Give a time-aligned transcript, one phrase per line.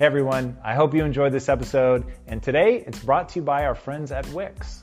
[0.00, 3.66] Hey everyone, I hope you enjoyed this episode, and today it's brought to you by
[3.66, 4.82] our friends at Wix.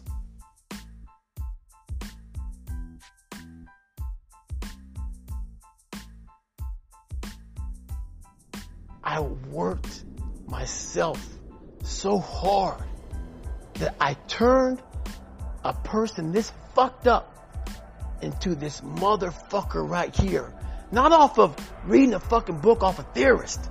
[9.04, 10.04] I worked
[10.46, 11.20] myself
[11.82, 12.84] so hard
[13.80, 14.84] that I turned
[15.64, 17.58] a person this fucked up
[18.22, 20.54] into this motherfucker right here.
[20.92, 21.56] Not off of
[21.86, 23.68] reading a fucking book off a theorist.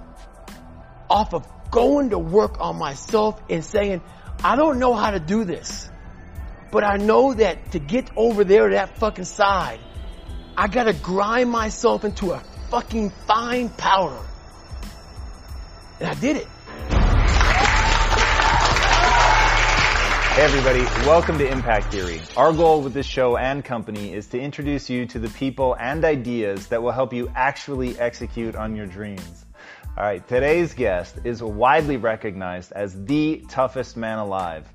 [1.08, 4.02] Off of going to work on myself and saying,
[4.42, 5.88] I don't know how to do this.
[6.72, 9.80] But I know that to get over there to that fucking side,
[10.56, 14.18] I gotta grind myself into a fucking fine powder.
[16.00, 16.48] And I did it.
[20.36, 22.20] Hey everybody, welcome to Impact Theory.
[22.36, 26.04] Our goal with this show and company is to introduce you to the people and
[26.04, 29.45] ideas that will help you actually execute on your dreams.
[29.96, 34.68] Alright, today's guest is widely recognized as the toughest man alive.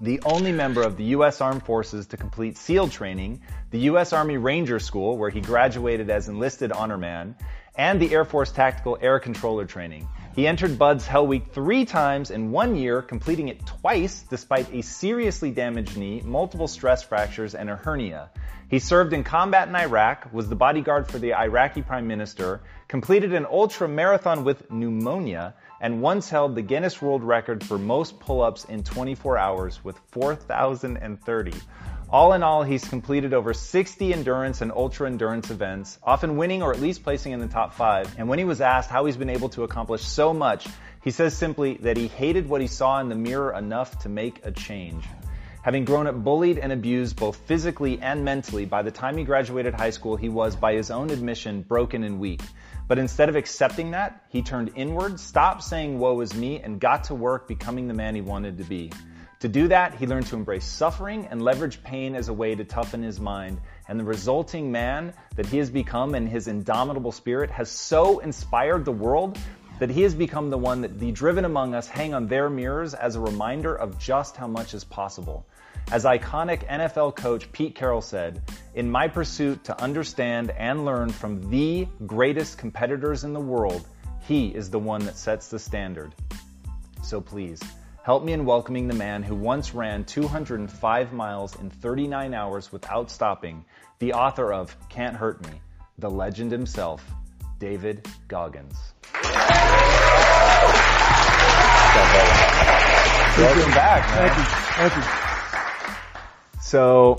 [0.00, 1.42] The only member of the U.S.
[1.42, 4.14] Armed Forces to complete SEAL training, the U.S.
[4.14, 7.36] Army Ranger School, where he graduated as enlisted honor man,
[7.76, 10.08] and the Air Force Tactical Air Controller training.
[10.34, 14.82] He entered BUD/S Hell Week three times in one year, completing it twice despite a
[14.82, 18.30] seriously damaged knee, multiple stress fractures, and a hernia.
[18.68, 23.32] He served in combat in Iraq, was the bodyguard for the Iraqi Prime Minister, completed
[23.32, 28.64] an ultra marathon with pneumonia, and once held the Guinness World Record for most pull-ups
[28.66, 31.52] in 24 hours with 4,030.
[32.10, 36.72] All in all, he's completed over 60 endurance and ultra endurance events, often winning or
[36.72, 38.14] at least placing in the top five.
[38.16, 40.66] And when he was asked how he's been able to accomplish so much,
[41.02, 44.40] he says simply that he hated what he saw in the mirror enough to make
[44.46, 45.04] a change.
[45.60, 49.74] Having grown up bullied and abused both physically and mentally, by the time he graduated
[49.74, 52.40] high school, he was, by his own admission, broken and weak.
[52.86, 57.04] But instead of accepting that, he turned inward, stopped saying woe is me, and got
[57.04, 58.90] to work becoming the man he wanted to be.
[59.40, 62.64] To do that, he learned to embrace suffering and leverage pain as a way to
[62.64, 63.60] toughen his mind.
[63.86, 68.84] And the resulting man that he has become and his indomitable spirit has so inspired
[68.84, 69.38] the world
[69.78, 72.94] that he has become the one that the driven among us hang on their mirrors
[72.94, 75.46] as a reminder of just how much is possible.
[75.92, 78.42] As iconic NFL coach Pete Carroll said,
[78.74, 83.86] in my pursuit to understand and learn from the greatest competitors in the world,
[84.20, 86.12] he is the one that sets the standard.
[87.02, 87.62] So please,
[88.08, 93.10] Help me in welcoming the man who once ran 205 miles in 39 hours without
[93.10, 93.62] stopping,
[93.98, 95.60] the author of Can't Hurt Me,
[95.98, 97.04] the legend himself,
[97.58, 98.78] David Goggins.
[103.36, 104.30] Welcome back, man.
[104.30, 104.44] Thank you.
[104.88, 106.62] Thank you.
[106.62, 107.18] So,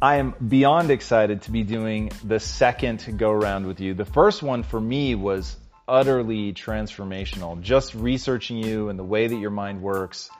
[0.00, 3.92] I am beyond excited to be doing the second go round with you.
[3.92, 7.60] The first one for me was utterly transformational.
[7.60, 10.30] Just researching you and the way that your mind works.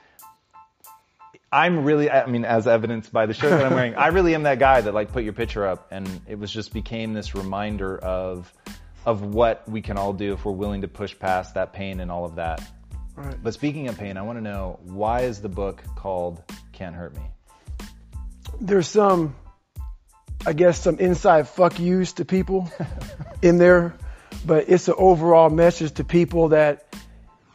[1.52, 4.44] I'm really, I mean, as evidenced by the shirt that I'm wearing, I really am
[4.44, 7.98] that guy that like put your picture up and it was just became this reminder
[7.98, 8.52] of,
[9.04, 12.10] of what we can all do if we're willing to push past that pain and
[12.10, 12.62] all of that.
[13.16, 13.34] Right.
[13.42, 16.40] But speaking of pain, I want to know why is the book called
[16.72, 17.22] Can't Hurt Me?
[18.60, 19.34] There's some,
[20.46, 22.70] I guess, some inside fuck yous to people
[23.42, 23.94] in there,
[24.44, 26.94] but it's an overall message to people that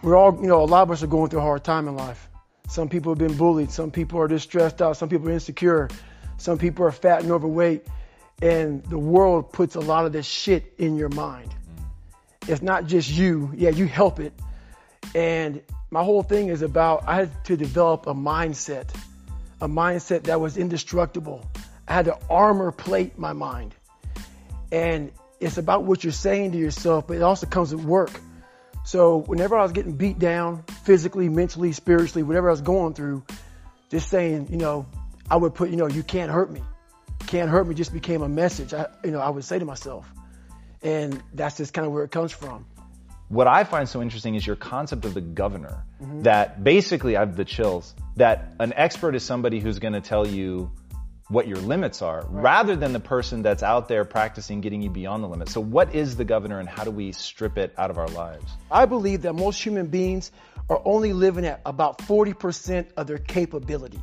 [0.02, 1.96] we're all, you know, a lot of us are going through a hard time in
[1.96, 2.30] life.
[2.68, 3.72] Some people have been bullied.
[3.72, 4.98] Some people are just stressed out.
[4.98, 5.90] Some people are insecure.
[6.38, 7.88] Some people are fat and overweight.
[8.42, 11.54] And the world puts a lot of this shit in your mind.
[12.48, 13.52] It's not just you.
[13.56, 14.34] Yeah, you help it.
[15.14, 18.90] And my whole thing is about I had to develop a mindset,
[19.62, 21.50] a mindset that was indestructible.
[21.88, 23.74] I had to armor plate my mind.
[24.72, 25.12] And
[25.46, 28.12] it's about what you're saying to yourself, but it also comes with work.
[28.84, 33.24] So whenever I was getting beat down physically, mentally, spiritually, whatever I was going through,
[33.90, 34.86] just saying, you know,
[35.30, 36.62] I would put, you know, you can't hurt me.
[37.28, 38.74] Can't hurt me just became a message.
[38.74, 40.12] I, you know, I would say to myself.
[40.84, 42.66] And that's just kind of where it comes from.
[43.30, 45.84] What I find so interesting is your concept of the governor.
[46.02, 46.22] Mm-hmm.
[46.22, 47.96] That basically, I have the chills.
[48.18, 50.72] That an expert is somebody who's going to tell you
[51.28, 55.24] what your limits are, rather than the person that's out there practicing getting you beyond
[55.24, 55.50] the limit.
[55.50, 58.46] So, what is the governor, and how do we strip it out of our lives?
[58.70, 60.32] I believe that most human beings
[60.70, 64.00] are only living at about 40% of their capability.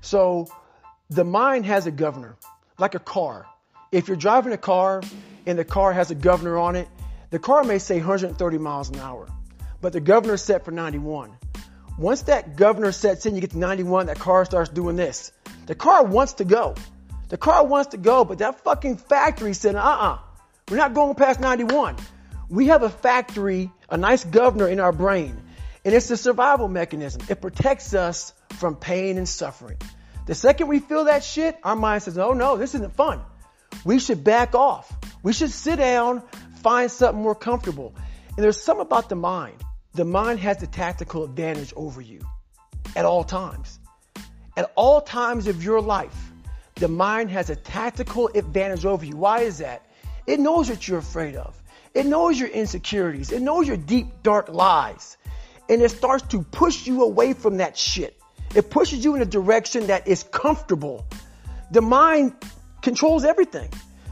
[0.00, 0.48] So
[1.10, 2.36] the mind has a governor,
[2.78, 3.46] like a car.
[3.92, 5.02] If you're driving a car
[5.46, 6.88] and the car has a governor on it,
[7.30, 9.28] the car may say 130 miles an hour,
[9.80, 11.36] but the governor's set for 91.
[11.98, 15.32] Once that governor sets in, you get to 91, that car starts doing this.
[15.66, 16.74] The car wants to go.
[17.28, 20.18] The car wants to go, but that fucking factory said, uh-uh,
[20.70, 21.96] we're not going past 91.
[22.48, 25.42] We have a factory, a nice governor in our brain
[25.84, 27.22] And it's a survival mechanism.
[27.28, 29.78] It protects us from pain and suffering.
[30.26, 33.20] The second we feel that shit, our mind says, oh no, this isn't fun.
[33.84, 34.92] We should back off.
[35.22, 36.22] We should sit down,
[36.62, 37.94] find something more comfortable.
[38.28, 39.56] And there's something about the mind.
[39.94, 42.20] The mind has the tactical advantage over you
[42.94, 43.78] at all times.
[44.56, 46.32] At all times of your life,
[46.76, 49.16] the mind has a tactical advantage over you.
[49.16, 49.82] Why is that?
[50.26, 51.60] It knows what you're afraid of.
[51.94, 53.32] It knows your insecurities.
[53.32, 55.16] It knows your deep, dark lies.
[55.68, 58.18] And it starts to push you away from that shit.
[58.54, 61.06] It pushes you in a direction that is comfortable.
[61.70, 62.34] The mind
[62.82, 63.68] controls everything.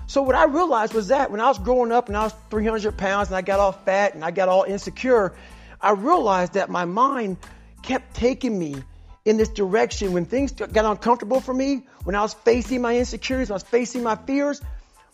[0.06, 2.96] So what I realized was that when I was growing up and I was 300
[2.96, 5.34] pounds and I got all fat and I got all insecure,
[5.80, 7.38] I realized that my mind
[7.82, 8.76] kept taking me
[9.24, 13.50] in this direction when things got uncomfortable for me, when I was facing my insecurities,
[13.50, 14.60] I was facing my fears,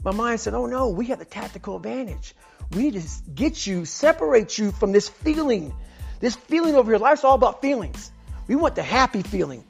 [0.04, 2.34] my mind said, oh no, we have the tactical advantage.
[2.72, 5.74] We need to get you, separate you from this feeling.
[6.20, 8.10] This feeling over here, life's all about feelings.
[8.46, 9.64] We want the happy feeling.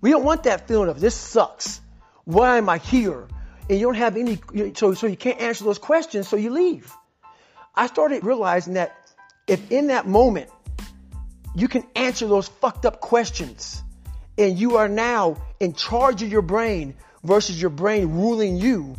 [0.00, 1.80] We don't want that feeling of this sucks.
[2.24, 3.26] Why am I here?
[3.68, 4.38] And you don't have any,
[4.74, 6.92] so, so you can't answer those questions, so you leave.
[7.74, 8.96] I started realizing that
[9.46, 10.50] if in that moment
[11.54, 13.82] you can answer those fucked up questions
[14.38, 18.96] and you are now in charge of your brain versus your brain ruling you,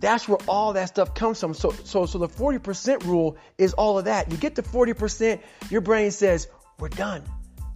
[0.00, 1.54] that's where all that stuff comes from.
[1.54, 4.30] So, so, so the 40% rule is all of that.
[4.30, 5.40] You get to 40%,
[5.70, 6.48] your brain says,
[6.78, 7.24] we're done.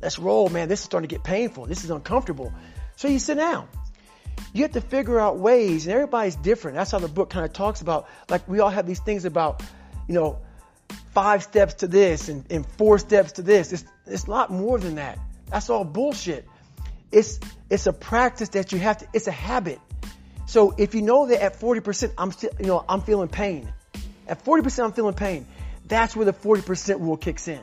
[0.01, 0.69] Let's roll, man.
[0.69, 1.67] This is starting to get painful.
[1.67, 2.53] This is uncomfortable.
[2.97, 3.69] So you sit down.
[4.53, 6.77] You have to figure out ways, and everybody's different.
[6.77, 8.09] That's how the book kind of talks about.
[8.29, 9.63] Like we all have these things about,
[10.09, 10.39] you know,
[11.13, 13.73] five steps to this and, and four steps to this.
[13.73, 15.19] It's, it's a lot more than that.
[15.51, 16.47] That's all bullshit.
[17.11, 19.79] It's, it's a practice that you have to, it's a habit.
[20.47, 23.73] So if you know that at 40%, I'm still, you know, I'm feeling pain.
[24.27, 25.47] At 40%, I'm feeling pain.
[25.87, 27.61] That's where the 40% rule kicks in.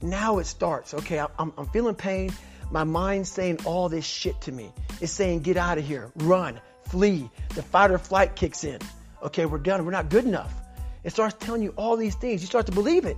[0.00, 0.94] Now it starts.
[0.94, 2.32] Okay, I'm, I'm feeling pain.
[2.70, 4.72] My mind's saying all this shit to me.
[5.00, 7.30] It's saying, get out of here, run, flee.
[7.54, 8.78] The fight or flight kicks in.
[9.22, 9.84] Okay, we're done.
[9.84, 10.52] We're not good enough.
[11.04, 12.40] It starts telling you all these things.
[12.40, 13.16] You start to believe it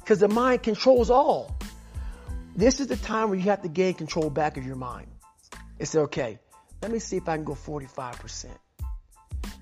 [0.00, 1.56] because the mind controls all.
[2.54, 5.06] This is the time where you have to gain control back of your mind.
[5.78, 6.38] It's okay.
[6.82, 8.46] Let me see if I can go 45%.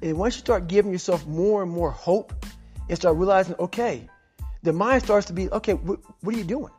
[0.03, 2.33] And once you start giving yourself more and more hope
[2.89, 4.09] and start realizing, okay,
[4.63, 6.73] the mind starts to be, okay, wh- what are you doing?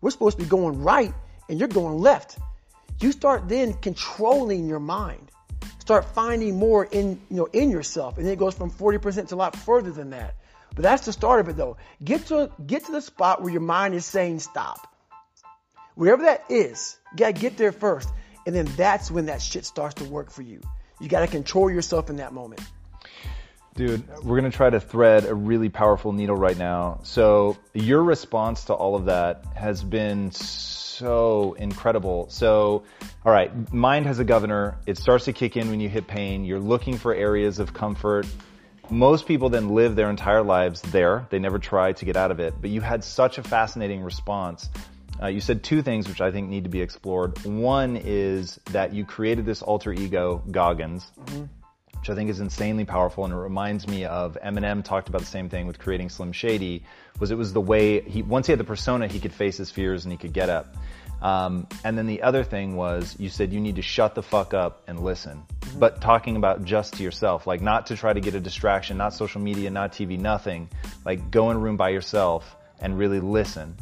[0.00, 1.12] We're supposed to be going right
[1.48, 2.38] and you're going left.
[3.00, 5.32] You start then controlling your mind.
[5.86, 8.16] Start finding more in, you know, in yourself.
[8.16, 10.34] And then it goes from 40% to a lot further than that.
[10.74, 11.76] But that's the start of it though.
[12.02, 14.92] Get to, get to the spot where your mind is saying stop.
[15.94, 18.08] Wherever that is, you gotta get there first.
[18.46, 20.60] And then that's when that shit starts to work for you.
[21.00, 22.62] You gotta control yourself in that moment.
[23.76, 26.98] Dude, we're to try to thread a really powerful needle right now.
[27.04, 32.26] So, your response to all of that has been so incredible.
[32.30, 32.84] So,
[33.24, 34.78] all right, mind has a governor.
[34.86, 36.44] It starts to kick in when you hit pain.
[36.44, 38.26] You're looking for areas of comfort.
[38.88, 41.26] Most people then live their entire lives there.
[41.30, 42.54] They never try to get out of it.
[42.60, 44.68] But you had such a fascinating response.
[45.20, 47.44] Uh, you said two things which I think need to be explored.
[47.44, 51.10] One is that you created this alter ego, Goggins.
[51.18, 51.44] Mm-hmm
[52.06, 53.24] which I think is insanely powerful.
[53.24, 56.84] And it reminds me of Eminem talked about the same thing with creating Slim Shady.
[57.18, 59.70] Was it was the way he once he had the persona, he could face his
[59.70, 60.76] fears and he could get up.
[61.22, 64.52] Um, and then the other thing was you said you need to shut the fuck
[64.52, 65.78] up and listen, mm-hmm.
[65.78, 69.14] but talking about just to yourself, like not to try to get a distraction, not
[69.14, 70.68] social media, not TV, nothing.
[71.04, 73.76] Like go in a room by yourself and really listen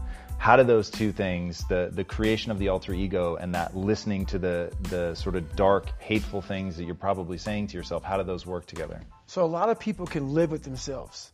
[0.45, 4.27] how do those two things, the, the creation of the alter ego and that listening
[4.27, 8.19] to the, the sort of dark, hateful things that you're probably saying to yourself, how
[8.19, 9.01] do those work together?
[9.25, 11.33] So a lot of people can live with themselves.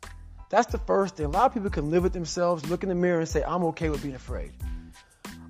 [0.50, 1.26] That's the first thing.
[1.26, 3.64] A lot of people can live with themselves, look in the mirror and say, I'm
[3.66, 4.52] okay with being afraid.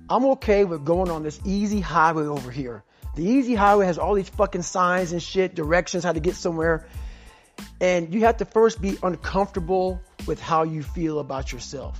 [0.09, 2.83] I'm okay with going on this easy highway over here.
[3.15, 6.87] The easy highway has all these fucking signs and shit, directions, how to get somewhere.
[7.81, 11.99] And you have to first be uncomfortable with how you feel about yourself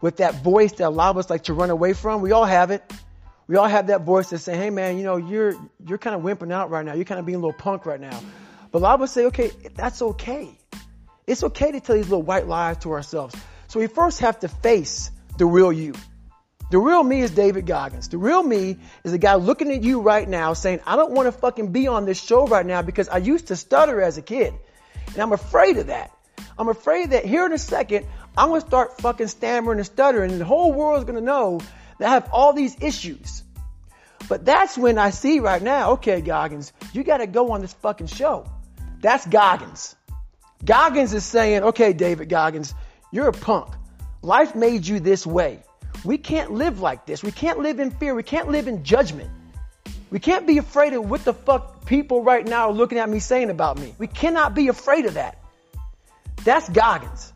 [0.00, 2.22] with that voice that a lot of us like to run away from.
[2.22, 2.82] We all have it.
[3.46, 5.54] We all have that voice that say, "Hey, man, you know, you're
[5.86, 6.94] you're kind of wimping out right now.
[6.94, 8.18] You're kind of being a little punk right now."
[8.70, 10.56] But a lot of us say, "Okay, that's okay.
[11.30, 13.34] It's okay to tell these little white lies to ourselves."
[13.68, 15.94] So we first have to face the real you.
[16.70, 18.08] The real me is David Goggins.
[18.08, 21.26] The real me is a guy looking at you right now saying, I don't want
[21.26, 24.22] to fucking be on this show right now because I used to stutter as a
[24.22, 24.54] kid.
[25.08, 26.12] And I'm afraid of that.
[26.56, 28.06] I'm afraid that here in a second,
[28.36, 31.60] I'm going to start fucking stammering and stuttering and the whole world's going to know
[31.98, 33.42] that I have all these issues.
[34.28, 37.72] But that's when I see right now, okay, Goggins, you got to go on this
[37.72, 38.46] fucking show.
[39.00, 39.96] That's Goggins.
[40.64, 42.74] Goggins is saying, okay, David Goggins,
[43.10, 43.72] you're a punk.
[44.22, 45.62] Life made you this way.
[46.04, 47.22] We can't live like this.
[47.22, 48.14] We can't live in fear.
[48.14, 49.30] We can't live in judgment.
[50.10, 53.20] We can't be afraid of what the fuck people right now are looking at me
[53.20, 53.94] saying about me.
[53.98, 55.38] We cannot be afraid of that.
[56.44, 57.32] That's Goggins.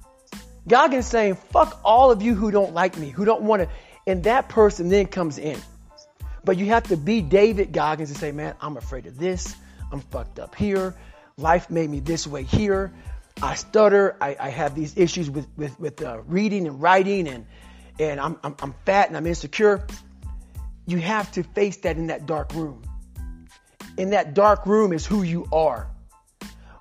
[0.66, 3.68] Goggins saying, fuck all of you who don't like me, who don't want to.
[4.06, 5.58] And that person then comes in.
[6.44, 9.54] But you have to be David Goggins and say, man, I'm afraid of this.
[9.92, 10.94] I'm fucked up here.
[11.36, 12.92] Life made me this way here.
[13.42, 14.16] I stutter.
[14.20, 17.46] I, I have these issues with, with, with uh, reading and writing and,
[17.98, 19.86] and I'm, I'm, I'm fat and I'm insecure.
[20.86, 22.82] You have to face that in that dark room.
[23.96, 25.88] In that dark room is who you are.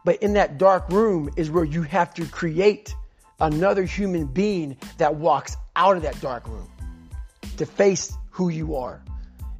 [0.05, 2.93] But in that dark room is where you have to create
[3.39, 6.69] another human being that walks out of that dark room
[7.57, 9.01] to face who you are.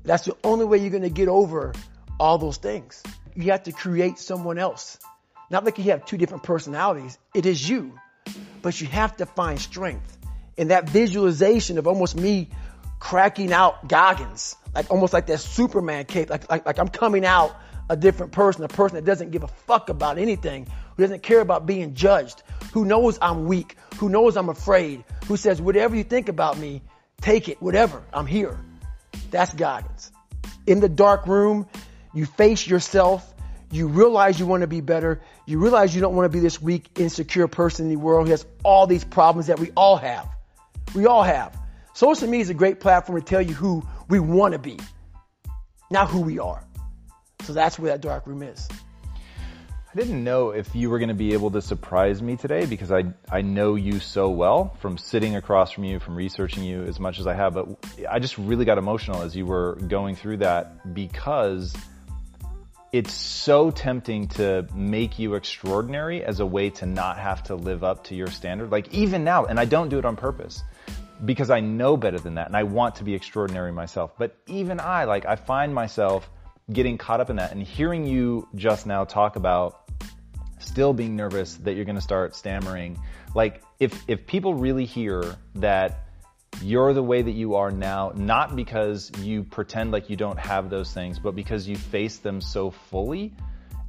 [0.03, 1.73] That's the only way you're going to get over
[2.19, 3.01] all those things.
[3.35, 4.97] You have to create someone else.
[5.53, 7.19] Not like you have two different personalities.
[7.35, 7.99] It is you.
[8.63, 10.17] But you have to find strength.
[10.57, 12.49] in that visualization of almost me
[12.99, 17.55] cracking out Goggins, like almost like that Superman cape, like, like, like I'm coming out
[17.89, 21.41] a different person, a person that doesn't give a fuck about anything, who doesn't care
[21.41, 26.03] about being judged, who knows I'm weak, who knows I'm afraid, who says, whatever you
[26.03, 26.81] think about me,
[27.19, 28.57] take it, whatever, I'm here.
[29.31, 30.11] That's Goggins.
[30.65, 31.67] In the dark room,
[32.13, 33.32] you face yourself,
[33.73, 36.61] you realize you want to be better, you realize you don't want to be this
[36.61, 40.29] weak, insecure person in the world who has all these problems that we all have.
[40.93, 41.57] We all have.
[41.93, 44.79] Social media is a great platform to tell you who we want to be,
[45.89, 46.63] not who we are.
[47.43, 48.67] So that's where that dark room is.
[49.93, 52.91] I didn't know if you were going to be able to surprise me today because
[52.91, 56.99] I I know you so well from sitting across from you, from researching you as
[56.99, 57.53] much as I have.
[57.53, 57.67] But
[58.09, 61.75] I just really got emotional as you were going through that because
[62.93, 67.83] it's so tempting to make you extraordinary as a way to not have to live
[67.83, 68.69] up to your standard.
[68.69, 70.63] Like even now, and I don't do it on purpose
[71.25, 74.11] because I know better than that and I want to be extraordinary myself.
[74.19, 76.29] But even I, like I find myself
[76.71, 79.89] getting caught up in that and hearing you just now talk about
[80.59, 82.99] still being nervous that you're going to start stammering.
[83.33, 86.02] Like if if people really hear that
[86.63, 90.69] you're the way that you are now, not because you pretend like you don't have
[90.69, 93.33] those things, but because you face them so fully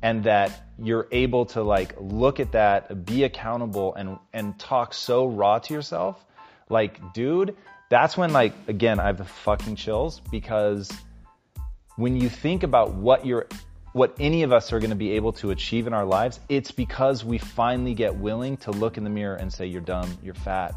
[0.03, 5.27] and that you're able to like look at that, be accountable and and talk so
[5.27, 6.23] raw to yourself.
[6.69, 7.57] Like, dude,
[7.89, 10.93] that's when like again, I have the fucking chills because
[11.97, 13.47] when you think about what you're
[13.93, 16.73] what any of us are going to be able to achieve in our lives, it's
[16.73, 20.35] because we finally get willing to look in the mirror and say, You're dumb, you're
[20.35, 20.75] fat.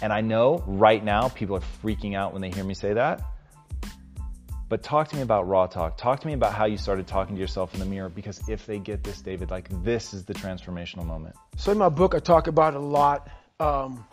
[0.00, 3.22] And I know right now people are freaking out when they hear me say that.
[4.68, 5.98] But talk to me about raw talk.
[5.98, 8.64] Talk to me about how you started talking to yourself in the mirror because if
[8.64, 11.36] they get this, David, like this is the transformational moment.
[11.58, 13.28] So in my book, I talk about a lot.
[13.60, 14.06] Um,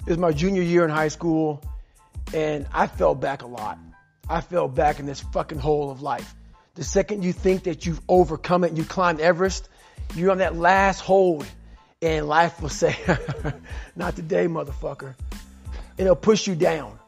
[0.00, 1.62] it was my junior year in high school,
[2.34, 3.78] and I fell back a lot.
[4.28, 6.34] I fell back in this fucking hole of life.
[6.74, 9.68] The second you think that you've overcome it and you climbed Everest,
[10.14, 11.46] you're on that last hold
[12.02, 12.96] and life will say,
[13.96, 15.14] not today, motherfucker.
[15.70, 16.98] And it'll push you down.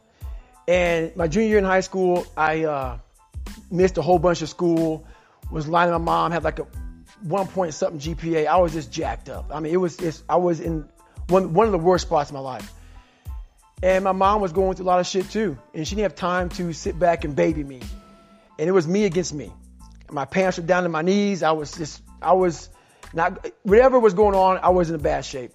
[0.67, 2.97] And my junior year in high school, I uh,
[3.69, 5.05] missed a whole bunch of school,
[5.51, 6.67] was lying to my mom, had like a
[7.21, 8.47] one point something GPA.
[8.47, 9.51] I was just jacked up.
[9.53, 10.87] I mean, it was, I was in
[11.27, 12.71] one, one of the worst spots in my life.
[13.83, 15.57] And my mom was going through a lot of shit too.
[15.73, 17.81] And she didn't have time to sit back and baby me.
[18.57, 19.51] And it was me against me.
[20.09, 21.43] My pants were down to my knees.
[21.43, 22.69] I was just, I was
[23.13, 25.51] not, whatever was going on, I was in a bad shape.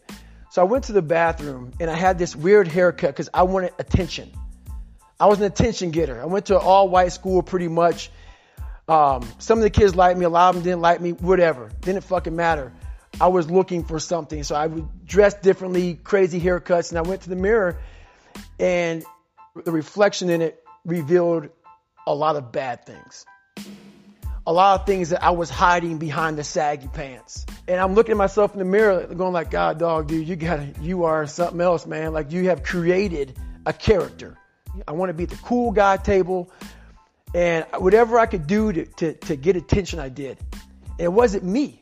[0.50, 3.72] So I went to the bathroom and I had this weird haircut because I wanted
[3.78, 4.32] attention.
[5.18, 6.20] I was an attention getter.
[6.20, 8.10] I went to an all white school pretty much.
[8.88, 11.70] Um, some of the kids liked me, a lot of them didn't like me, whatever.
[11.80, 12.72] Didn't fucking matter.
[13.20, 14.42] I was looking for something.
[14.42, 17.78] So I would dress differently, crazy haircuts, and I went to the mirror
[18.58, 19.04] and
[19.64, 21.48] the reflection in it revealed
[22.06, 23.24] a lot of bad things.
[24.50, 27.46] A lot of things that I was hiding behind the saggy pants.
[27.68, 30.82] And I'm looking at myself in the mirror going like, God dog, dude, you got
[30.82, 32.12] you are something else, man.
[32.12, 34.36] Like you have created a character.
[34.88, 36.50] I want to be at the cool guy table
[37.32, 40.36] and whatever I could do to, to, to get attention, I did.
[40.98, 41.80] It wasn't me.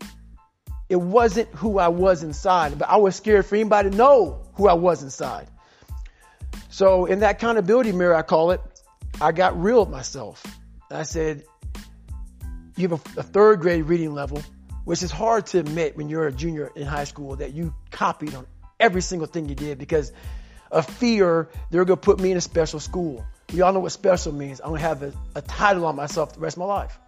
[0.90, 4.68] It wasn't who I was inside, but I was scared for anybody to know who
[4.68, 5.48] I was inside.
[6.68, 8.60] So in that accountability mirror, I call it,
[9.22, 10.44] I got real with myself.
[10.90, 11.44] I said,
[12.78, 14.42] you have a, a, third grade reading level,
[14.84, 18.34] which is hard to admit when you're a junior in high school that you copied
[18.34, 18.46] on
[18.78, 20.12] every single thing you did because
[20.70, 23.24] of fear they're going to put me in a special school.
[23.52, 24.60] We all know what special means.
[24.60, 26.98] I'm going to have a, a title on myself the rest of my life.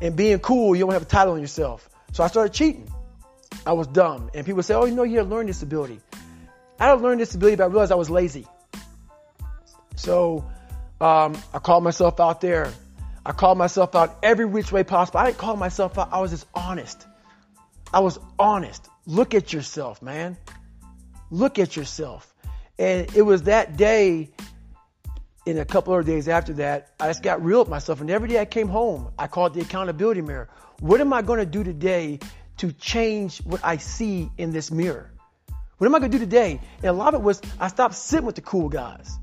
[0.00, 1.88] And being cool, you don't have a title on yourself.
[2.12, 2.90] So I started cheating.
[3.66, 4.30] I was dumb.
[4.34, 6.00] And people say, oh, you know, you have a learning disability.
[6.80, 8.46] I had a learning disability, but I realized I was lazy.
[9.96, 10.44] So
[11.00, 12.72] um, I called myself out there.
[13.28, 15.20] I called myself out every which way possible.
[15.20, 16.08] I didn't call myself out.
[16.12, 17.06] I was just honest.
[17.92, 18.88] I was honest.
[19.04, 20.38] Look at yourself, man.
[21.30, 22.34] Look at yourself.
[22.78, 24.30] And it was that day,
[25.44, 28.00] in a couple of days after that, I just got real with myself.
[28.00, 30.48] And every day I came home, I called the accountability mirror.
[30.80, 32.20] What am I going to do today
[32.58, 35.10] to change what I see in this mirror?
[35.76, 36.62] What am I going to do today?
[36.78, 39.18] And a lot of it was I stopped sitting with the cool guys.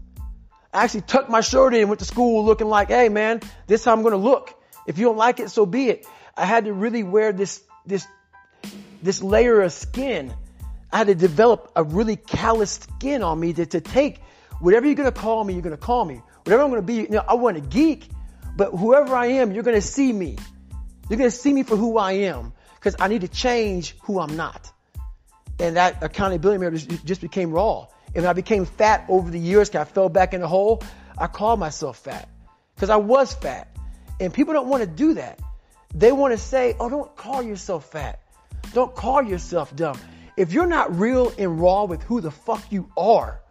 [0.76, 3.82] I actually tucked my shirt in and went to school looking like, hey man, this
[3.82, 4.54] is how I'm to look.
[4.86, 6.06] If you don't like it, so be it.
[6.36, 8.06] I had to really wear this, this,
[9.02, 10.34] this layer of skin.
[10.92, 14.20] I had to develop a really callous skin on me to, to take
[14.60, 16.22] whatever you're to call me, you're to call me.
[16.44, 18.10] Whatever I'm to be, you know, I want a geek,
[18.56, 20.38] but whoever I am, you're to see me.
[21.10, 24.36] You're to see me for who I am because I need to change who I'm
[24.36, 24.72] not.
[25.58, 27.88] And that accountability mirror just, just became raw.
[28.16, 30.82] And I became fat over the years, because I fell back in the hole,
[31.18, 32.30] I called myself fat
[32.76, 33.68] because I was fat.
[34.20, 35.40] And people don't want to do that.
[35.94, 38.22] They want to say, oh, don't call yourself fat.
[38.74, 39.98] Don't call yourself dumb.
[40.38, 43.42] If you're not real and raw with who the fuck you are,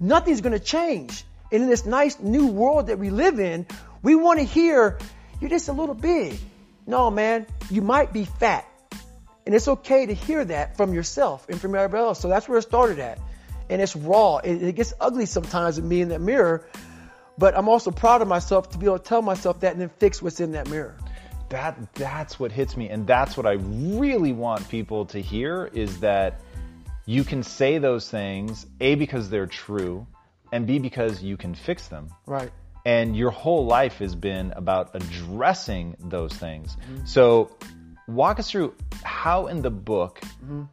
[0.00, 1.24] nothing's going to change.
[1.50, 3.66] And in this nice new world that we live in,
[4.02, 4.98] we want to hear,
[5.40, 6.38] you're just a little big.
[6.86, 8.66] No, man, you might be fat.
[9.46, 12.20] And it's okay to hear that from yourself and from everybody else.
[12.20, 13.18] So that's where it started at
[13.70, 14.38] and it's raw.
[14.38, 16.66] It, it gets ugly sometimes with me in that mirror,
[17.36, 19.90] but I'm also proud of myself to be able to tell myself that and then
[19.98, 20.96] fix what's in that mirror.
[21.50, 26.00] That that's what hits me, and that's what I really want people to hear is
[26.00, 26.40] that
[27.06, 30.06] you can say those things a because they're true,
[30.52, 32.10] and b because you can fix them.
[32.26, 32.50] Right.
[32.84, 36.76] And your whole life has been about addressing those things.
[36.76, 37.06] Mm-hmm.
[37.06, 37.50] So,
[38.06, 40.64] walk us through how in the book mm-hmm.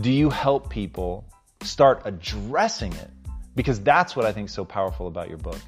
[0.00, 1.24] do you help people
[1.62, 3.10] start addressing it
[3.54, 5.58] because that's what I think is so powerful about your book.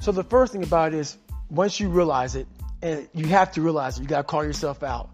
[0.00, 1.16] So the first thing about it is
[1.50, 2.46] once you realize it,
[2.82, 5.10] and you have to realize it, you got to call yourself out.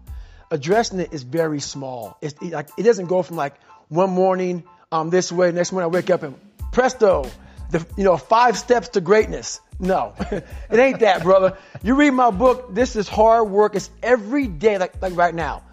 [0.51, 2.17] Addressing it is very small.
[2.21, 3.55] It's it, like it doesn't go from like
[3.89, 6.35] one morning um, this way, next morning I wake up and
[6.71, 7.25] presto,
[7.71, 9.59] the you know five steps to greatness.
[9.79, 11.57] No, it ain't that, brother.
[11.81, 12.75] You read my book.
[12.75, 13.75] This is hard work.
[13.75, 15.63] It's every day, like like right now.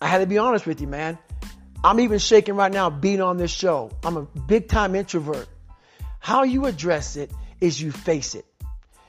[0.00, 1.18] I had to be honest with you, man.
[1.84, 3.90] I'm even shaking right now being on this show.
[4.02, 5.48] I'm a big time introvert.
[6.18, 8.44] How you address it is you face it.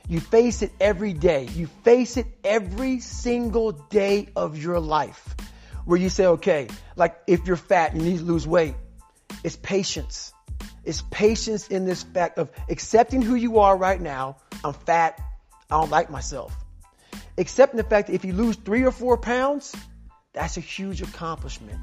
[0.08, 1.48] You face it every day.
[1.54, 5.34] You face it every single day of your life
[5.84, 8.74] where you say, okay, like if you're fat, you need to lose weight.
[9.42, 10.32] It's patience.
[10.84, 14.36] It's patience in this fact of accepting who you are right now.
[14.62, 15.20] I'm fat.
[15.70, 16.54] I don't like myself.
[17.36, 19.74] Accepting the fact that if you lose three or four pounds,
[20.32, 21.80] that's a huge accomplishment.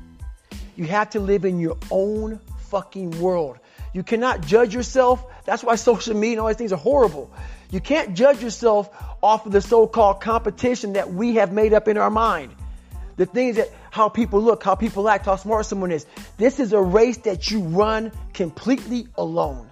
[0.78, 3.58] You have to live in your own fucking world.
[3.94, 5.26] You cannot judge yourself.
[5.44, 7.34] That's why social media and all these things are horrible.
[7.72, 8.90] You can't judge yourself
[9.24, 12.54] off of the so-called competition that we have made up in our mind.
[13.16, 16.06] The things that, how people look, how people act, how smart someone is.
[16.38, 19.72] This is a race that you run completely alone.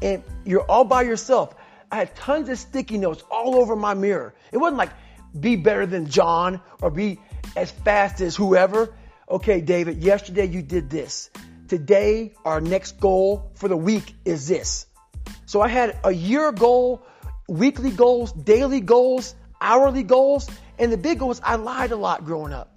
[0.00, 1.56] And you're all by yourself.
[1.90, 4.32] I had tons of sticky notes all over my mirror.
[4.52, 4.90] It wasn't like
[5.38, 7.18] be better than John or be
[7.56, 8.94] as fast as whoever
[9.30, 11.30] okay, David, yesterday you did this.
[11.68, 14.86] Today, our next goal for the week is this.
[15.46, 17.02] So I had a year goal,
[17.48, 22.24] weekly goals, daily goals, hourly goals, and the big goal was I lied a lot
[22.24, 22.76] growing up.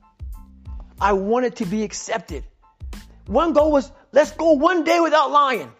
[1.01, 2.43] I wanted to be accepted.
[3.25, 5.71] One goal was let's go one day without lying.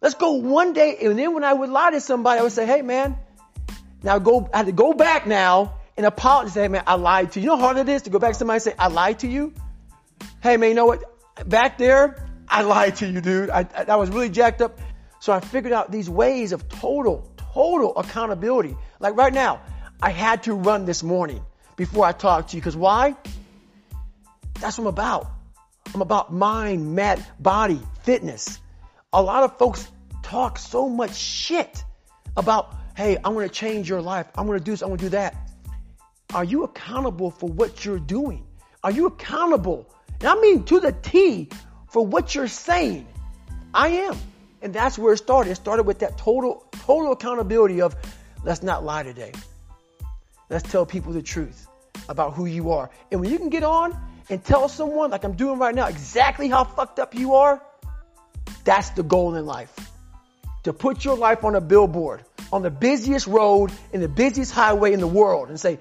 [0.00, 0.96] Let's go one day.
[1.02, 3.16] And then when I would lie to somebody, I would say, hey man,
[4.02, 6.54] now go, I had to go back now and apologize.
[6.54, 7.44] Say, hey, man, I lied to you.
[7.44, 9.20] You know how hard it is to go back to somebody and say, I lied
[9.20, 9.54] to you?
[10.42, 11.02] Hey, man, you know what?
[11.48, 13.50] Back there, I lied to you, dude.
[13.50, 14.78] I, I, I was really jacked up.
[15.20, 18.76] So I figured out these ways of total, total accountability.
[19.00, 19.60] Like right now,
[20.02, 21.44] I had to run this morning
[21.76, 22.60] before I talk to you.
[22.60, 23.16] Because why?
[24.60, 25.30] That's what I'm about.
[25.94, 28.60] I'm about mind, mat, body, fitness.
[29.12, 29.86] A lot of folks
[30.22, 31.84] talk so much shit
[32.36, 34.26] about, hey, I'm to change your life.
[34.36, 34.82] I'm going to do this.
[34.82, 35.34] I'm going to do that.
[36.34, 38.46] Are you accountable for what you're doing?
[38.82, 39.88] Are you accountable?
[40.20, 41.48] And I mean to the T
[41.88, 43.06] for what you're saying.
[43.72, 44.16] I am.
[44.62, 45.50] And that's where it started.
[45.50, 47.94] It started with that total, total accountability of
[48.44, 49.32] let's not lie today.
[50.48, 51.66] Let's tell people the truth
[52.08, 52.90] about who you are.
[53.10, 53.96] And when you can get on
[54.28, 57.62] and tell someone, like I'm doing right now, exactly how fucked up you are,
[58.64, 59.74] that's the goal in life.
[60.64, 64.92] To put your life on a billboard, on the busiest road, in the busiest highway
[64.92, 65.78] in the world, and say,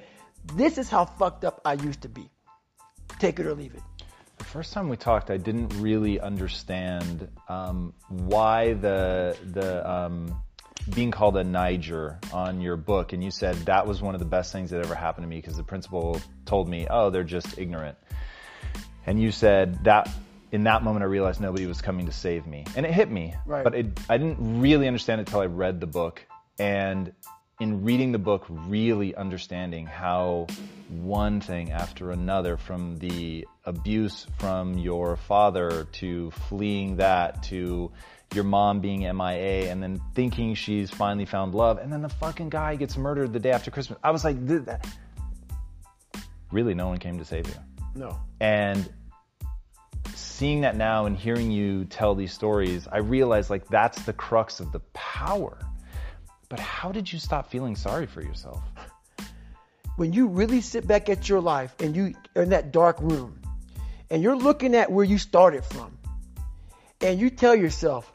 [0.53, 2.29] this is how fucked up I used to be.
[3.19, 3.81] Take it or leave it.
[4.37, 10.41] The first time we talked, I didn't really understand um, why the the um,
[10.93, 14.25] being called a Niger on your book, and you said that was one of the
[14.25, 17.57] best things that ever happened to me because the principal told me, "Oh, they're just
[17.57, 17.97] ignorant,"
[19.05, 20.09] and you said that.
[20.51, 23.33] In that moment, I realized nobody was coming to save me, and it hit me.
[23.45, 23.63] Right.
[23.63, 26.25] But it, I didn't really understand it until I read the book,
[26.59, 27.11] and
[27.59, 30.47] in reading the book, really understanding how
[30.89, 37.91] one thing after another, from the abuse from your father to fleeing that to
[38.33, 42.49] your mom being MIA and then thinking she's finally found love, and then the fucking
[42.49, 43.97] guy gets murdered the day after Christmas.
[44.03, 44.85] I was like, that.
[46.51, 47.55] really, no one came to save you.
[47.95, 48.19] No.
[48.41, 48.89] And
[50.13, 54.59] seeing that now and hearing you tell these stories, I realized like that's the crux
[54.59, 55.57] of the power.
[56.55, 58.63] But how did you stop feeling sorry for yourself?
[59.97, 63.41] When you really sit back at your life and you are in that dark room
[64.09, 65.97] and you're looking at where you started from
[67.01, 68.09] and you tell yourself,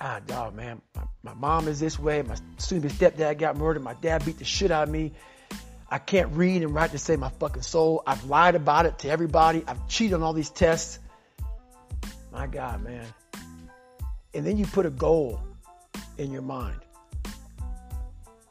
[0.00, 2.22] God, dog, man, my, my mom is this way.
[2.22, 3.84] My soon stepdad got murdered.
[3.84, 5.12] My dad beat the shit out of me.
[5.88, 8.02] I can't read and write to save my fucking soul.
[8.04, 9.62] I've lied about it to everybody.
[9.64, 10.98] I've cheated on all these tests.
[12.32, 13.06] My God, man.
[14.34, 15.40] And then you put a goal
[16.18, 16.81] in your mind.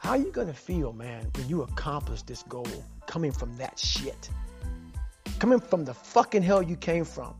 [0.01, 2.65] How are you gonna feel, man, when you accomplish this goal
[3.05, 4.31] coming from that shit?
[5.37, 7.35] Coming from the fucking hell you came from.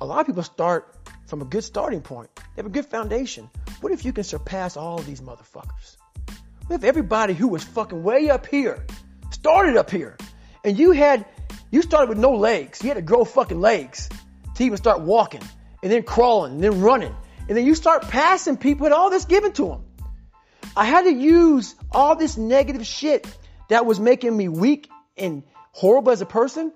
[0.00, 0.94] A lot of people start
[1.26, 2.30] from a good starting point.
[2.36, 3.50] They have a good foundation.
[3.80, 5.96] What if you can surpass all these motherfuckers?
[6.68, 8.86] What if everybody who was fucking way up here
[9.32, 10.16] started up here
[10.64, 11.26] and you had,
[11.72, 12.84] you started with no legs.
[12.84, 14.08] You had to grow fucking legs
[14.54, 15.42] to even start walking
[15.82, 17.16] and then crawling and then running.
[17.48, 19.84] And then you start passing people with all this given to them.
[20.76, 23.26] I had to use all this negative shit
[23.68, 25.42] that was making me weak and
[25.72, 26.72] horrible as a person.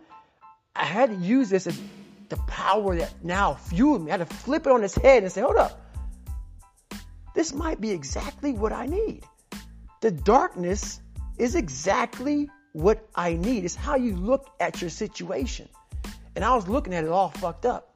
[0.74, 1.80] I had to use this as
[2.28, 4.10] the power that now fueled me.
[4.10, 5.80] I had to flip it on its head and say, hold up.
[7.34, 9.24] This might be exactly what I need.
[10.00, 11.00] The darkness
[11.38, 13.64] is exactly what I need.
[13.64, 15.68] It's how you look at your situation.
[16.36, 17.93] And I was looking at it all fucked up.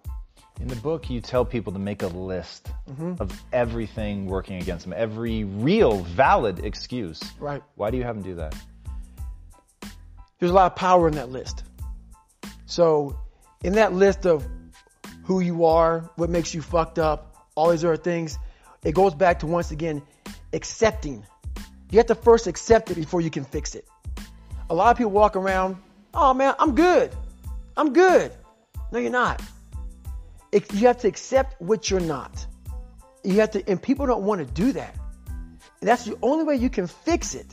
[0.60, 3.20] In the book, you tell people to make a list Mm-hmm.
[3.22, 7.20] of everything working against them, every real, valid excuse.
[7.38, 7.62] Right.
[7.74, 8.54] Why do you have them do that?
[10.38, 11.64] There's a lot of power in that list.
[12.64, 13.18] So,
[13.62, 14.46] in that list of
[15.24, 18.38] who you are, what makes you fucked up, all these other things,
[18.84, 20.00] it goes back to once again
[20.54, 21.24] accepting.
[21.90, 23.86] You have to first accept it before you can fix it.
[24.70, 25.76] A lot of people walk around,
[26.14, 27.12] oh man, I'm good.
[27.76, 28.32] I'm good.
[28.92, 29.42] No, you're not.
[30.52, 32.46] You have to accept what you're not.
[33.24, 34.94] You have to, and people don't want to do that.
[35.80, 37.46] And that's the only way you can fix it.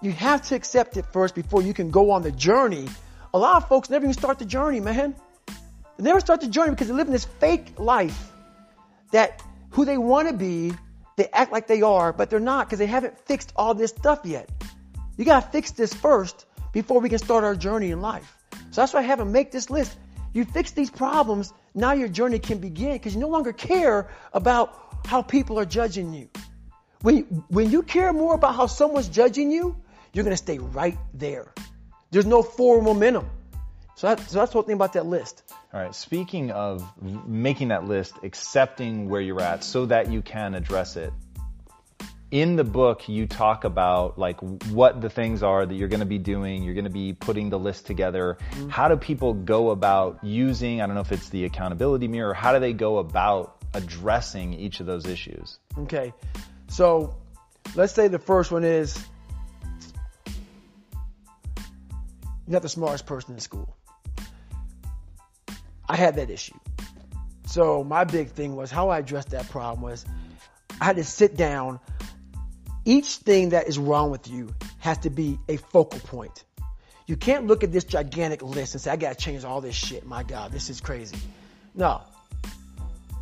[0.00, 2.88] You have to accept it first before you can go on the journey.
[3.34, 5.14] A lot of folks never even start the journey, man.
[5.96, 8.30] They never start the journey because they're living this fake life
[9.12, 10.72] that who they want to be,
[11.16, 14.20] they act like they are, but they're not because they haven't fixed all this stuff
[14.24, 14.48] yet.
[15.16, 18.36] You got to fix this first before we can start our journey in life.
[18.70, 19.96] So that's why I have them make this list.
[20.32, 24.78] You fix these problems, now your journey can begin because you no longer care about
[25.06, 26.28] how people are judging you.
[27.00, 29.76] When, when you care more about how someone's judging you,
[30.12, 31.52] you're going to stay right there.
[32.10, 33.28] There's no forward momentum.
[33.96, 35.42] So, that, so that's the whole thing about that list.
[35.72, 35.94] All right.
[35.94, 36.86] Speaking of
[37.26, 41.12] making that list, accepting where you're at so that you can address it.
[42.32, 44.40] In the book, you talk about like
[44.70, 46.62] what the things are that you're going to be doing.
[46.62, 48.38] You're going to be putting the list together.
[48.52, 48.70] Mm-hmm.
[48.70, 50.80] How do people go about using?
[50.80, 52.32] I don't know if it's the accountability mirror.
[52.32, 55.58] How do they go about addressing each of those issues?
[55.80, 56.14] Okay.
[56.68, 57.14] So
[57.74, 58.98] let's say the first one is
[60.24, 60.34] you're
[62.54, 63.76] not the smartest person in school.
[65.86, 66.58] I had that issue.
[67.44, 70.06] So my big thing was how I addressed that problem was
[70.80, 71.78] I had to sit down.
[72.84, 76.44] Each thing that is wrong with you has to be a focal point.
[77.06, 80.06] You can't look at this gigantic list and say, I gotta change all this shit.
[80.06, 81.16] My God, this is crazy.
[81.74, 82.02] No.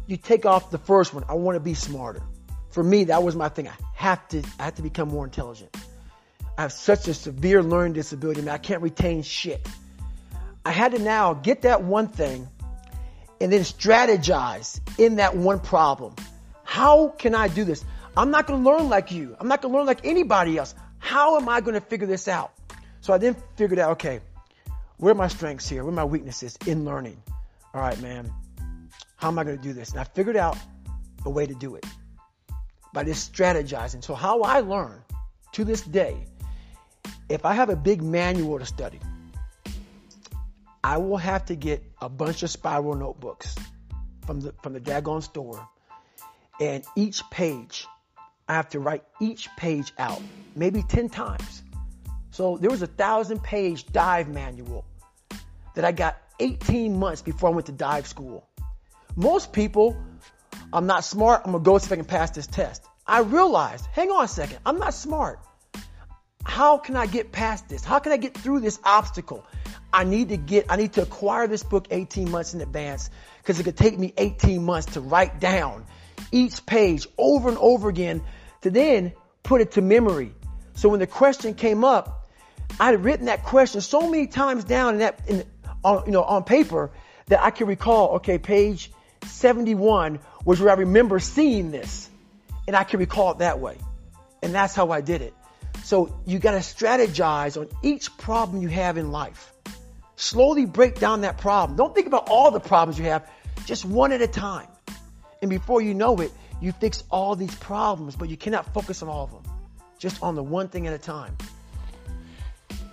[0.07, 1.25] You take off the first one.
[1.29, 2.23] I want to be smarter.
[2.71, 3.69] For me, that was my thing.
[3.69, 5.77] I have to, I have to become more intelligent.
[6.57, 8.41] I have such a severe learning disability.
[8.41, 9.67] I, mean, I can't retain shit.
[10.65, 12.49] I had to now get that one thing
[13.41, 16.15] and then strategize in that one problem.
[16.65, 17.85] How can I do this?
[18.17, 19.37] I'm not going to learn like you.
[19.39, 20.75] I'm not going to learn like anybody else.
[20.99, 22.53] How am I going to figure this out?
[23.01, 24.21] So I then figured out, okay,
[24.99, 25.83] where are my strengths here?
[25.83, 27.23] Where are my weaknesses in learning?
[27.73, 28.33] All right, man.
[29.17, 29.91] How am I going to do this?
[29.91, 30.59] And I figured out
[31.25, 31.87] a way to do it
[32.93, 34.03] by just strategizing.
[34.05, 35.03] So how I learn
[35.53, 36.27] to this day,
[37.29, 39.01] if I have a big manual to study,
[40.83, 43.55] I will have to get a bunch of spiral notebooks
[44.27, 45.69] from the from the daggone store,
[46.59, 47.87] and each page
[48.51, 50.21] I have to write each page out,
[50.57, 51.63] maybe 10 times.
[52.33, 54.85] So there was a thousand page dive manual
[55.77, 58.49] that I got 18 months before I went to dive school.
[59.15, 59.97] Most people,
[60.73, 61.43] I'm not smart.
[61.45, 62.83] I'm to go see if I can pass this test.
[63.07, 65.39] I realized, hang on a second, I'm not smart.
[66.45, 67.85] How can I get past this?
[67.85, 69.47] How can I get through this obstacle?
[69.93, 73.61] I need to get, I need to acquire this book 18 months in advance because
[73.61, 75.87] it could take me 18 months to write down
[76.33, 78.23] each page over and over again
[78.63, 80.33] to then put it to memory.
[80.75, 82.29] So when the question came up,
[82.79, 85.45] I had written that question so many times down in that, in,
[85.85, 86.91] on, you know, on paper
[87.27, 88.91] that I can recall, okay, page
[89.27, 92.09] 71 was where I remember seeing this
[92.67, 93.77] and I can recall it that way.
[94.43, 95.35] And that's how I did it.
[95.85, 99.53] So you got to strategize on each problem you have in life.
[100.17, 101.77] Slowly break down that problem.
[101.77, 103.29] Don't think about all the problems you have,
[103.65, 104.69] just one at a time.
[105.41, 109.09] And before you know it, you fix all these problems, but you cannot focus on
[109.09, 109.43] all of them.
[109.99, 111.37] Just on the one thing at a time.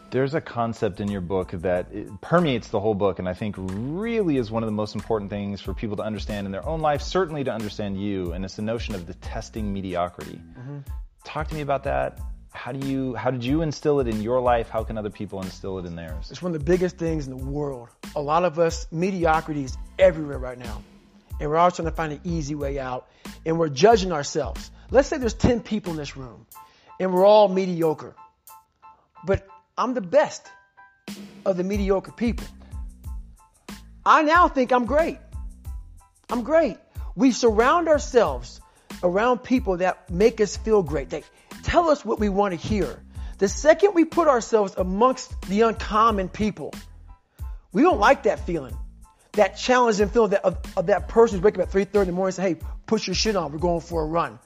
[0.10, 1.88] There's a concept in your book that
[2.22, 5.60] permeates the whole book, and I think really is one of the most important things
[5.60, 8.62] for people to understand in their own life, certainly to understand you, and it's the
[8.62, 10.40] notion of detesting mediocrity.
[10.58, 10.80] Mm-hmm.
[11.26, 12.20] Talk to me about that
[12.58, 15.42] how do you how did you instill it in your life how can other people
[15.42, 18.44] instill it in theirs it's one of the biggest things in the world a lot
[18.44, 20.82] of us mediocrity is everywhere right now
[21.40, 23.08] and we're always trying to find an easy way out.
[23.46, 24.72] And we're judging ourselves.
[24.90, 26.46] Let's say there's 10 people in this room
[27.00, 28.16] and we're all mediocre.
[29.26, 29.48] But
[29.78, 30.48] i'm the best
[31.46, 32.48] of the mediocre people.
[34.06, 35.20] I now think i'm great.
[36.30, 36.78] I'm great.
[37.16, 38.62] We surround ourselves
[39.04, 41.10] around people that make us feel great.
[41.10, 41.24] They
[41.64, 43.00] tell us what we want to hear.
[43.38, 46.74] The second we put ourselves amongst the uncommon people,
[47.72, 48.76] we don't like that feeling.
[49.38, 52.08] That challenge and feeling that, of, of that person who's waking up at 3.30 in
[52.08, 54.38] the morning and say, hey, put your shit on, we're going for a run.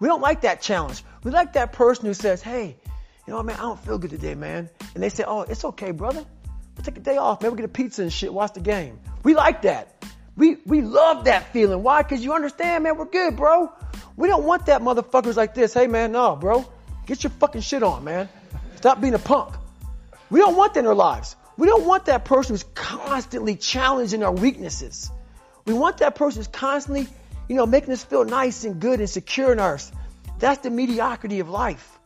[0.00, 1.02] We don't like that challenge.
[1.22, 2.76] We like that person who says, hey,
[3.26, 4.68] you know, what, man, I don't feel good today, man.
[4.94, 6.24] And they say, oh, it's okay, brother.
[6.76, 7.42] We'll take a day off.
[7.42, 8.98] Maybe we'll get a pizza and shit, watch the game.
[9.22, 10.04] We like that.
[10.36, 11.82] We, we love that feeling.
[11.82, 12.02] Why?
[12.02, 13.70] Because you understand, man, we're good, bro.
[14.16, 15.74] We don't want that motherfuckers like this.
[15.74, 16.66] Hey man, no, bro.
[17.06, 18.28] Get your fucking shit on, man.
[18.76, 19.54] Stop being a punk.
[20.30, 21.36] We don't want that in our lives.
[21.60, 25.10] We don't want that person who's constantly challenging our weaknesses.
[25.66, 27.06] We want that person who's constantly,
[27.50, 29.92] you know, making us feel nice and good and secure in us.
[30.38, 31.98] That's the mediocrity of life.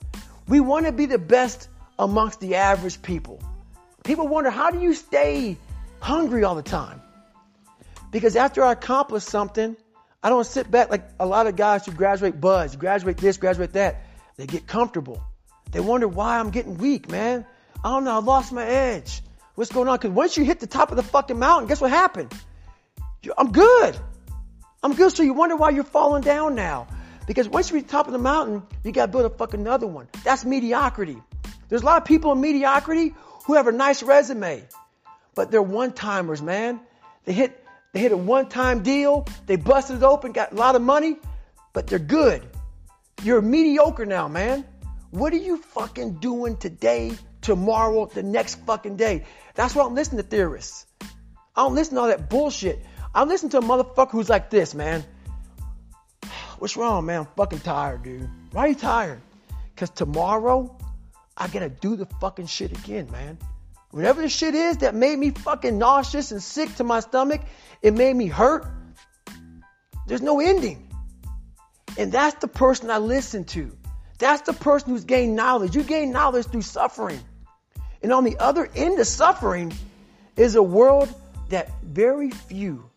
[0.49, 1.69] We want to be the best
[2.01, 3.41] amongst the average people.
[4.03, 5.57] People wonder, how do you stay
[6.01, 7.01] hungry all the time?
[8.11, 9.77] Because after I accomplish something,
[10.21, 13.75] I don't sit back like a lot of guys who graduate BUD/S, graduate this, graduate
[13.75, 14.03] that.
[14.37, 15.23] They get comfortable.
[15.71, 17.47] They wonder why I'm getting weak, man.
[17.85, 18.17] I don't know.
[18.17, 19.21] I lost my edge.
[19.55, 19.97] What's going on?
[19.97, 22.33] Because once you hit the top of the fucking mountain, guess what happened?
[23.39, 23.97] I'm good.
[24.83, 25.15] I'm good.
[25.15, 26.89] So you wonder why you're falling down now.
[27.27, 29.61] Because once you reach the top of the mountain, you got to build a fucking
[29.61, 30.09] another one.
[30.25, 31.17] That's mediocrity.
[31.69, 33.15] There's a lot of people in mediocrity
[33.45, 34.63] who have a nice resume,
[35.35, 36.81] but they're one timers, man.
[37.25, 39.27] They hit they hit a one time deal.
[39.47, 41.17] They busted it open, got a lot of money,
[41.73, 42.43] but they're good.
[43.23, 44.65] You're mediocre now, man.
[45.11, 49.25] What are you fucking doing today, tomorrow, the next fucking day?
[49.55, 50.87] That's why I'm listening to theorists.
[51.57, 52.85] I don't listen to all that bullshit.
[53.15, 55.05] I listen to a motherfucker who's like this, man.
[56.59, 57.21] What's wrong, man?
[57.21, 58.29] I'm fucking tired, dude.
[58.51, 59.21] Why are you tired?
[59.75, 60.77] Because tomorrow,
[61.37, 63.39] I gotta do the fucking shit again, man.
[63.91, 67.41] Whatever the shit is that made me fucking nauseous and sick to my stomach,
[67.81, 68.67] it made me hurt.
[70.09, 70.89] There's no ending.
[71.97, 73.71] And that's the person I listen to.
[74.19, 75.77] That's the person who's gained knowledge.
[75.77, 77.21] You gain knowledge through suffering.
[78.05, 79.73] And on the other end of suffering
[80.37, 81.13] is a world
[81.49, 82.89] that very few,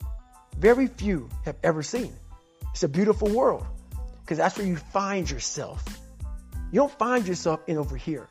[0.55, 2.13] very few have ever seen.
[2.73, 3.65] It's a beautiful world
[4.21, 5.83] because that's where you find yourself.
[6.71, 8.27] You don't find yourself in over here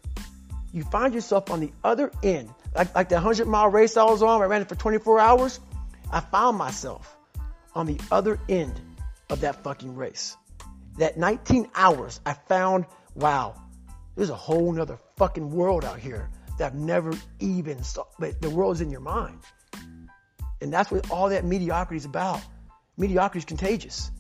[0.77, 2.51] you find yourself on the other end.
[2.75, 5.59] Like, like the 100 mile race I was on, I ran it for 24 hours.
[6.13, 7.17] I found myself
[7.75, 8.79] on the other end
[9.31, 10.37] of that fucking race.
[10.99, 12.85] That 19 hours, I found,
[13.15, 13.55] wow,
[14.17, 18.05] there's a whole nother fucking world out here that I've never even saw.
[18.19, 19.41] But the world's in your mind.
[20.61, 22.41] And that's what all that mediocrity is about.
[22.97, 24.11] Mediocrity is contagious.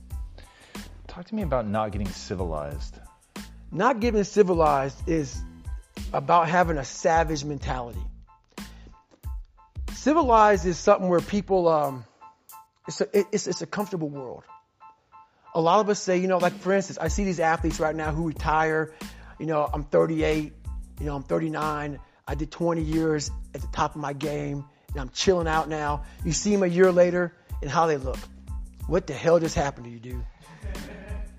[1.07, 2.99] Talk to me about not getting civilized.
[3.72, 5.40] Not getting civilized is
[6.12, 8.03] about having a savage mentality.
[9.94, 12.05] Civilized is something where people, um,
[12.87, 14.44] it's a, it's, it's a comfortable world.
[15.55, 17.96] A lot of us say, you know, like for instance, I see these athletes right
[17.96, 18.92] now who retire.
[19.38, 20.53] You know, I'm 38,
[21.01, 21.99] you know, I'm 39.
[22.27, 26.05] I did 20 years at the top of my game and I'm chilling out now.
[26.25, 28.19] You see them a year later and how they look.
[28.87, 30.25] What the hell just happened to you, dude?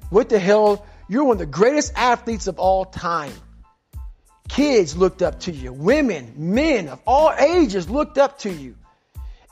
[0.10, 0.86] What the hell?
[1.10, 3.34] You're one of the greatest athletes of all time.
[4.48, 5.74] Kids looked up to you.
[5.74, 8.76] Women, men of all ages looked up to you.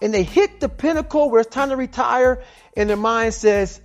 [0.02, 2.44] And they hit the pinnacle where it's time to retire
[2.78, 3.82] and their mind says,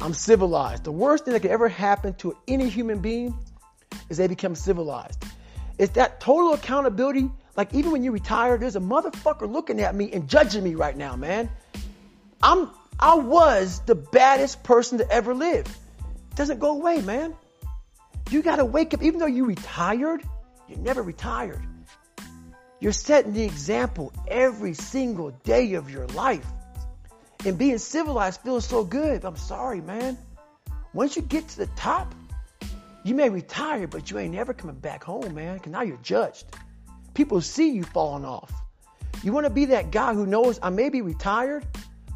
[0.00, 0.84] I'm civilized.
[0.84, 3.36] The worst thing that could ever happen to any human being
[4.08, 5.24] is they become civilized.
[5.78, 7.30] It's that total accountability.
[7.56, 10.96] Like even when you retire, there's a motherfucker looking at me and judging me right
[10.96, 11.50] now, man.
[12.42, 15.66] I'm I was the baddest person to ever live.
[16.34, 17.34] Doesn't go away, man.
[18.30, 20.22] You gotta wake up, even though you retired,
[20.68, 21.62] you're never retired.
[22.80, 26.46] You're setting the example every single day of your life.
[27.44, 29.24] And being civilized feels so good.
[29.24, 30.18] I'm sorry, man.
[30.92, 32.14] Once you get to the top,
[33.06, 36.44] you may retire, but you ain't never coming back home, man, because now you're judged.
[37.14, 38.52] People see you falling off.
[39.22, 41.64] You want to be that guy who knows I may be retired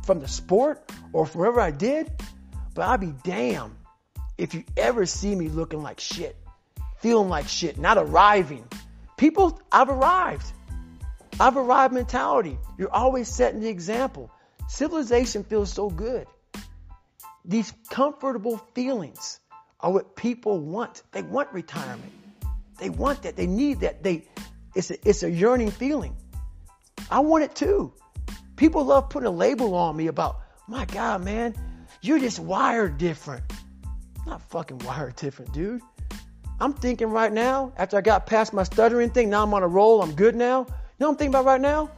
[0.05, 2.11] from the sport or from wherever I did,
[2.75, 3.75] but I'll be damned
[4.37, 6.37] if you ever see me looking like shit,
[6.99, 8.67] feeling like shit, not arriving.
[9.17, 10.53] People, I've arrived.
[11.39, 12.59] I've arrived mentality.
[12.79, 14.31] You're always setting the example.
[14.69, 16.27] Civilization feels so good.
[17.45, 19.40] These comfortable feelings
[19.83, 21.03] are what people want.
[21.13, 22.13] They want retirement.
[22.79, 23.37] They want that.
[23.37, 24.03] They need that.
[24.03, 24.27] They,
[24.75, 26.17] it's a, it's a yearning feeling.
[27.11, 27.93] I want it too.
[28.57, 31.55] People love putting a label on me about, my God, man,
[32.03, 33.43] you're just wired different.
[34.21, 35.83] I'm not fucking wired different, dude.
[36.61, 39.69] I'm thinking right now, after I got past my stuttering thing, now I'm on a
[39.69, 40.61] roll, I'm good now.
[40.61, 41.91] You know what I'm thinking about right now?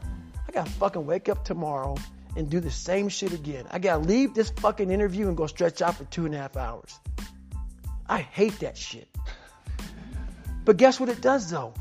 [0.47, 1.97] I gotta fucking wake up tomorrow
[2.37, 3.65] and do the same shit again.
[3.71, 6.55] I gotta leave this fucking interview and go stretch out for two and a half
[6.55, 6.97] hours.
[8.07, 9.07] I hate that shit.
[10.65, 11.73] But guess what it does though?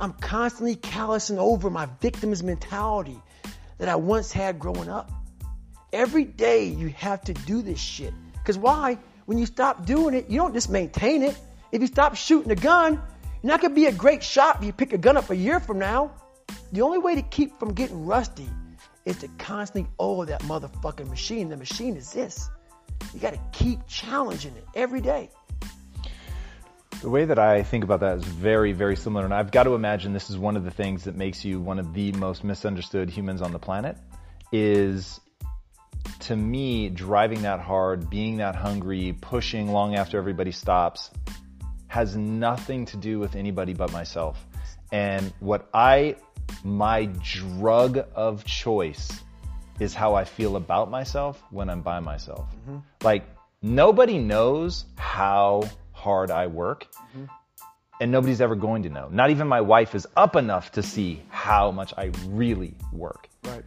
[0.00, 3.18] I'm constantly callousing over my victim's mentality
[3.78, 5.10] that I once had growing up.
[5.92, 8.12] Every day you have to do this shit.
[8.34, 8.98] Because why?
[9.24, 11.36] When you stop doing it, you don't just maintain it.
[11.72, 14.64] If you stop shooting a gun, you're not going to be a great shot if
[14.64, 16.12] you pick a gun up a year from now.
[16.72, 18.48] The only way to keep from getting rusty
[19.04, 21.48] is to constantly oil that motherfucking machine.
[21.48, 22.48] The machine is this.
[23.14, 25.30] You got to keep challenging it every day.
[27.00, 29.24] The way that I think about that is very, very similar.
[29.24, 31.78] And I've got to imagine this is one of the things that makes you one
[31.78, 33.96] of the most misunderstood humans on the planet
[34.50, 35.20] is
[36.20, 41.10] to me, driving that hard, being that hungry, pushing long after everybody stops
[41.88, 44.44] has nothing to do with anybody but myself.
[44.92, 46.16] And what I,
[46.64, 49.20] my drug of choice
[49.80, 52.46] is how I feel about myself when I'm by myself.
[52.54, 52.78] Mm-hmm.
[53.02, 53.24] Like
[53.62, 56.86] nobody knows how hard I work.
[56.94, 57.24] Mm-hmm.
[57.98, 59.08] And nobody's ever going to know.
[59.10, 63.26] Not even my wife is up enough to see how much I really work.
[63.42, 63.64] Right.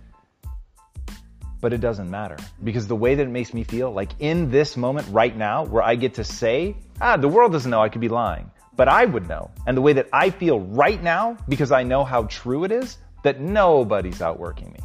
[1.62, 4.78] But it doesn't matter because the way that it makes me feel, like in this
[4.78, 8.02] moment right now, where I get to say, ah, the world doesn't know I could
[8.02, 9.50] be lying, but I would know.
[9.66, 13.00] And the way that I feel right now, because I know how true it is,
[13.24, 14.80] that nobody's outworking me.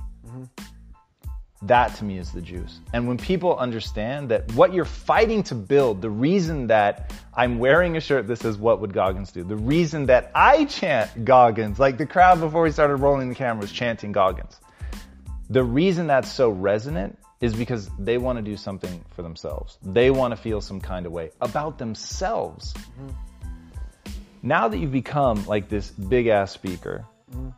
[1.66, 2.80] That to me is the juice.
[2.92, 7.96] And when people understand that what you're fighting to build, the reason that I'm wearing
[7.96, 9.44] a shirt that says, What would Goggins do?
[9.44, 13.62] The reason that I chant Goggins, like the crowd before we started rolling the camera
[13.62, 14.60] was chanting Goggins.
[15.48, 19.78] The reason that's so resonant is because they want to do something for themselves.
[19.82, 22.74] They want to feel some kind of way about themselves.
[22.74, 23.08] Mm-hmm.
[24.42, 27.48] Now that you've become like this big ass speaker, mm-hmm.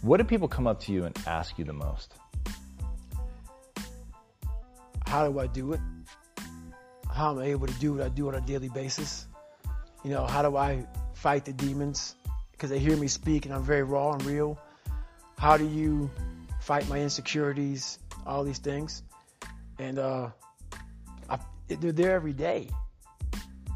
[0.00, 2.14] what do people come up to you and ask you the most?
[5.12, 5.80] How do I do it?
[7.14, 9.26] How am I able to do what I do on a daily basis?
[10.02, 12.14] You know, how do I fight the demons?
[12.52, 14.58] Because they hear me speak and I'm very raw and real.
[15.36, 16.10] How do you
[16.62, 17.98] fight my insecurities?
[18.24, 19.02] All these things.
[19.78, 20.30] And uh,
[21.28, 22.70] I, they're there every day.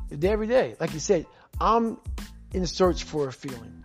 [0.08, 0.74] They're there every day.
[0.80, 1.26] Like you said,
[1.60, 1.98] I'm
[2.54, 3.84] in search for a feeling.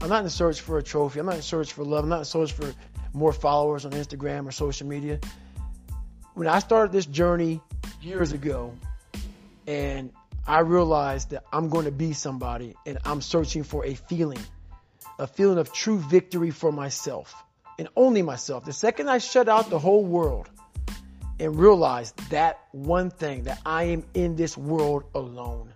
[0.00, 1.20] I'm not in search for a trophy.
[1.20, 2.02] I'm not in search for love.
[2.02, 2.74] I'm not in search for
[3.12, 5.20] more followers on Instagram or social media
[6.38, 7.60] when I started this journey
[8.00, 8.72] years ago,
[9.66, 10.12] and
[10.46, 14.38] I realized that I'm going to be somebody, and I'm searching for a feeling,
[15.18, 17.34] a feeling of true victory for myself
[17.76, 18.64] and only myself.
[18.64, 20.48] The second I shut out the whole world
[21.40, 25.74] and realized that one thing that I am in this world alone.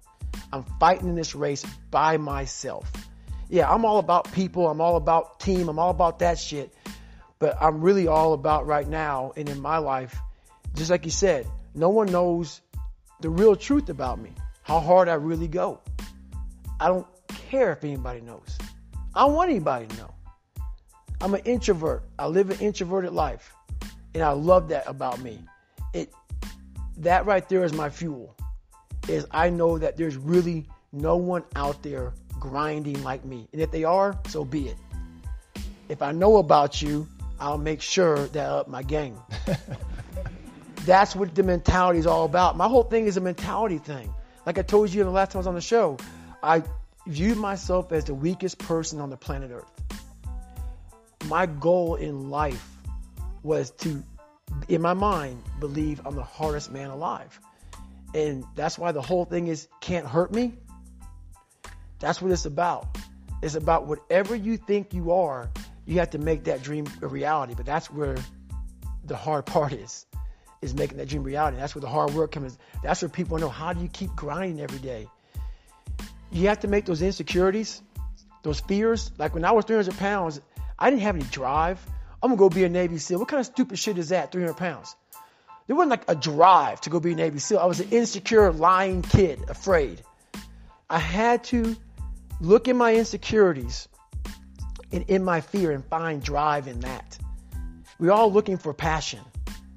[0.52, 2.88] I'm fighting in this race by myself.
[3.48, 4.68] Yeah, I'm all about people.
[4.68, 5.68] I'm all about team.
[5.68, 6.72] I'm all about that shit.
[7.40, 10.16] But I'm really all about right now and in my life
[10.74, 12.60] just like you said, no one knows
[13.20, 15.80] the real truth about me, how hard I really go.
[16.80, 18.58] I don't care if anybody knows.
[19.14, 20.14] I don't want anybody to know.
[21.20, 22.02] I'm an introvert.
[22.18, 23.54] I live an introverted life.
[24.14, 25.38] And I love that about me.
[25.94, 26.12] It
[26.98, 28.36] that right there is my fuel.
[29.08, 33.48] Is I know that there's really no one out there grinding like me.
[33.52, 34.76] And if they are, so be it.
[35.88, 37.06] If I know about you,
[37.38, 39.16] I'll make sure that up my game.
[40.84, 42.56] That's what the mentality is all about.
[42.56, 44.12] My whole thing is a mentality thing.
[44.44, 45.98] Like I told you in the last time I was on the show,
[46.42, 46.62] I
[47.06, 49.70] view myself as the weakest person on the planet Earth.
[51.26, 52.68] My goal in life
[53.42, 54.02] was to,
[54.68, 57.38] in my mind, believe I'm the hardest man alive.
[58.14, 60.54] And that's why the whole thing is can't hurt me.
[62.00, 62.98] That's what it's about.
[63.42, 65.50] It's about whatever you think you are,
[65.86, 67.54] you have to make that dream a reality.
[67.56, 68.16] But that's where
[69.04, 70.06] the hard part is,
[70.62, 71.58] is making that dream reality.
[71.58, 72.56] That's where the hard work comes.
[72.82, 75.08] That's where people know how do you keep grinding every day.
[76.30, 77.82] You have to make those insecurities,
[78.42, 79.10] those fears.
[79.18, 80.40] Like when I was 300 pounds,
[80.78, 81.84] I didn't have any drive.
[82.22, 83.18] I'm gonna go be a Navy SEAL.
[83.18, 84.32] What kind of stupid shit is that?
[84.32, 84.94] 300 pounds.
[85.66, 87.58] There wasn't like a drive to go be a Navy SEAL.
[87.58, 90.02] I was an insecure, lying kid, afraid.
[90.88, 91.76] I had to
[92.40, 93.88] look in my insecurities
[94.92, 97.18] and in my fear and find drive in that.
[97.98, 99.20] We're all looking for passion.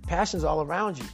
[0.07, 1.05] Passion's all around you.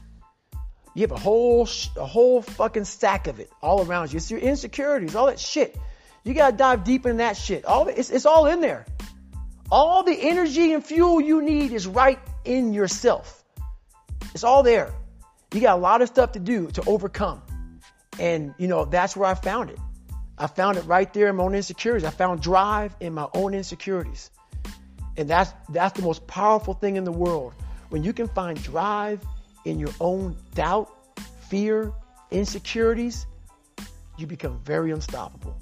[0.94, 4.18] You have a whole a whole fucking stack of it all around you.
[4.18, 5.78] It's your insecurities, all that shit.
[6.24, 7.66] You gotta dive deep in that shit.
[7.66, 8.86] All it's, it's all in there.
[9.72, 13.44] All the energy and fuel you need is right in yourself.
[14.34, 14.94] It's all there.
[15.54, 17.42] You got a lot of stuff to do to overcome.
[18.20, 19.80] And you know, that's where I found it.
[20.38, 22.06] I found it right there in my own insecurities.
[22.06, 24.30] I found drive in my own insecurities.
[25.16, 27.54] And that's that's the most powerful thing in the world.
[27.92, 29.22] When you can find drive
[29.66, 30.90] in your own doubt,
[31.50, 31.92] fear,
[32.32, 33.26] insecurities,
[34.18, 35.58] you become very unstoppable.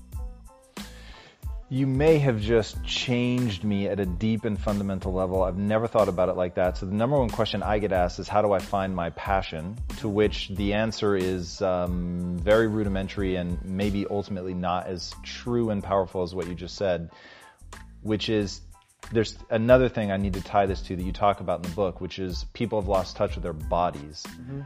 [1.70, 5.42] You may have just changed me at a deep and fundamental level.
[5.42, 6.78] I've never thought about it like that.
[6.78, 9.76] So the number one question I get asked is, how do I find my passion?
[9.98, 15.84] To which the answer is um, very rudimentary and maybe ultimately not as true and
[15.84, 17.10] powerful as what you just said,
[18.04, 18.62] which is
[19.12, 21.76] there's another thing I need to tie this to that you talk about in the
[21.76, 24.24] book, which is people have lost touch with their bodies.
[24.28, 24.62] Mm-hmm.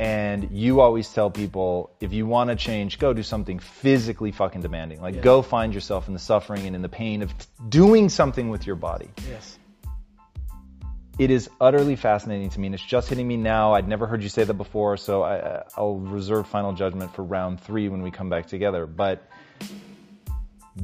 [0.00, 4.60] And you always tell people, if you want to change, go do something physically fucking
[4.60, 5.00] demanding.
[5.00, 5.24] Like, yes.
[5.24, 7.34] go find yourself in the suffering and in the pain of
[7.68, 9.10] doing something with your body.
[9.28, 9.58] Yes.
[11.18, 13.72] It is utterly fascinating to me, and it's just hitting me now.
[13.74, 17.60] I'd never heard you say that before, so I, I'll reserve final judgment for round
[17.60, 18.86] three when we come back together.
[18.86, 19.28] But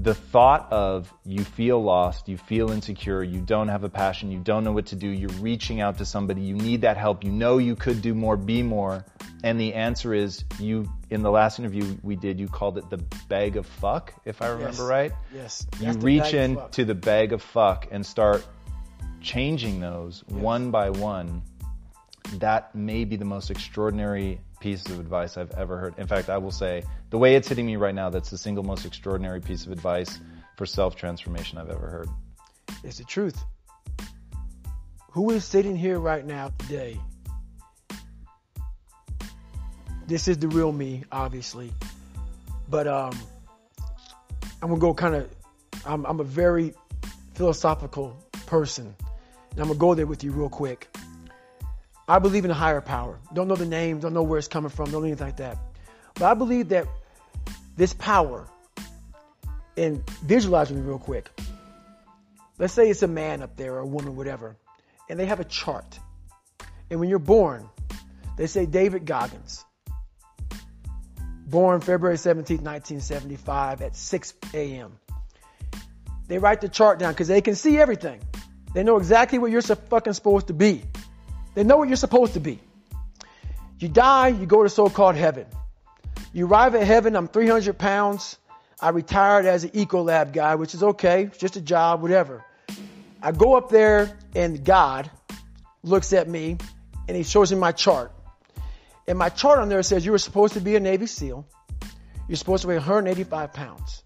[0.03, 4.41] the thought of you feel lost, you feel insecure, you don't have a passion, you
[4.41, 7.31] don't know what to do, you're reaching out to somebody, you need that help, you
[7.31, 9.05] know you could do more, be more,
[9.45, 12.99] and the answer is you in the last interview we did, you called it the
[13.29, 14.89] bag of fuck, if I remember yes.
[14.89, 15.13] right.
[15.33, 15.67] Yes.
[15.81, 18.45] You reach into the bag of fuck and start
[19.21, 20.39] changing those yes.
[20.39, 21.43] one by one.
[22.39, 25.95] That may be the most extraordinary piece of advice I've ever heard.
[25.99, 28.65] In fact, I will say the way it's hitting me right now, that's the single
[28.65, 30.19] most extraordinary piece of advice
[30.57, 32.09] for self transformation I've ever heard.
[32.83, 33.45] It's the truth.
[35.11, 36.99] Who is sitting here right now today?
[40.07, 41.71] This is the real me, obviously.
[42.71, 43.13] But um,
[44.63, 45.29] I'm gonna go kind of.
[45.85, 46.73] I'm, I'm a very
[47.35, 48.97] philosophical person,
[49.51, 50.89] and I'm gonna go there with you real quick.
[52.07, 53.19] I believe in a higher power.
[53.33, 55.59] Don't know the name, don't know where it's coming from, don't know anything like that.
[56.15, 56.87] But I believe that
[57.77, 58.47] this power,
[59.77, 61.31] and me real quick.
[62.59, 64.57] Let's say it's a man up there or a woman, whatever,
[65.09, 65.99] and they have a chart.
[66.91, 67.69] And when you're born,
[68.37, 69.65] they say David Goggins,
[71.47, 74.99] born February 17, 1975 at 6 a.m.
[76.29, 78.21] They write the chart down because they can see everything.
[78.73, 80.83] They know exactly what you're fucking supposed to be.
[81.55, 82.59] They know what you're supposed to be.
[83.79, 85.47] You die, you go to so-called heaven.
[86.33, 88.39] You arrive at heaven, I'm 300 pounds.
[88.81, 91.25] I retired as an Ecolab guy, which is okay.
[91.25, 92.45] It's just a job, whatever.
[93.23, 95.11] I go up there and God
[95.83, 96.59] looks at me
[97.09, 98.13] and he shows me my chart.
[99.07, 101.47] And my chart on there says you were supposed to be a Navy SEAL.
[102.29, 104.03] You're supposed to weigh 185 pounds.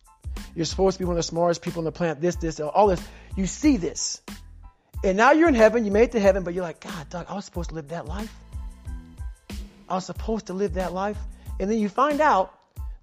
[0.54, 2.20] You're supposed to be one of the smartest people on the planet.
[2.20, 3.00] This, this, all this.
[3.36, 4.20] You see this.
[5.04, 7.26] And now you're in heaven, you made it to heaven, but you're like, God, Doug,
[7.28, 8.32] I was supposed to live that life.
[9.88, 11.18] I was supposed to live that life.
[11.60, 12.52] And then you find out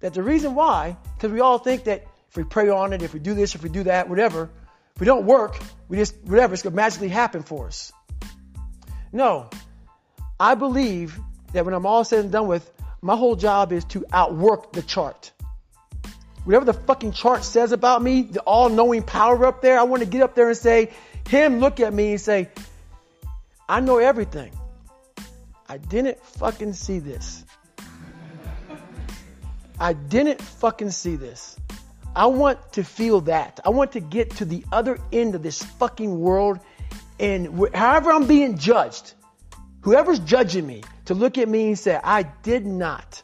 [0.00, 3.14] that the reason why, because we all think that if we pray on it, if
[3.14, 4.50] we do this, if we do that, whatever,
[4.94, 7.92] if we don't work, we just, whatever, it's going to magically happen for us.
[9.12, 9.48] No.
[10.38, 11.18] I believe
[11.54, 12.70] that when I'm all said and done with,
[13.00, 15.32] my whole job is to outwork the chart.
[16.44, 20.02] Whatever the fucking chart says about me, the all knowing power up there, I want
[20.02, 20.92] to get up there and say,
[21.28, 22.48] him look at me and say,
[23.68, 24.52] I know everything.
[25.68, 27.44] I didn't fucking see this.
[29.78, 31.56] I didn't fucking see this.
[32.14, 33.60] I want to feel that.
[33.64, 36.60] I want to get to the other end of this fucking world
[37.18, 39.12] and wh- however I'm being judged,
[39.82, 43.22] whoever's judging me, to look at me and say, I did not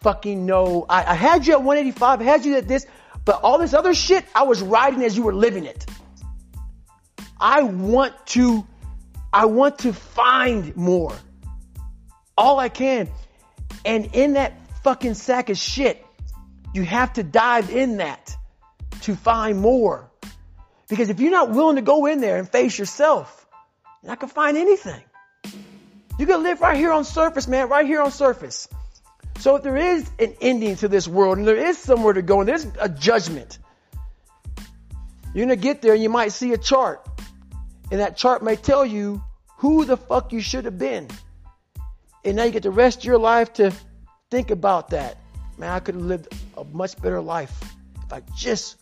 [0.00, 0.86] fucking know.
[0.88, 2.86] I, I had you at 185, I had you at this,
[3.24, 5.86] but all this other shit, I was riding as you were living it.
[7.40, 8.66] I want to,
[9.32, 11.16] I want to find more.
[12.36, 13.08] All I can.
[13.84, 16.04] And in that fucking sack of shit,
[16.74, 18.36] you have to dive in that
[19.02, 20.10] to find more.
[20.88, 23.46] Because if you're not willing to go in there and face yourself,
[24.02, 25.02] you're not gonna find anything.
[26.18, 28.68] You can live right here on surface, man, right here on surface.
[29.38, 32.40] So if there is an ending to this world and there is somewhere to go
[32.40, 33.58] and there's a judgment,
[35.32, 37.06] you're gonna get there and you might see a chart.
[37.90, 39.22] And that chart may tell you
[39.58, 41.08] who the fuck you should have been.
[42.24, 43.72] And now you get the rest of your life to
[44.30, 45.16] think about that.
[45.56, 47.52] Man, I could have lived a much better life
[48.04, 48.76] if I just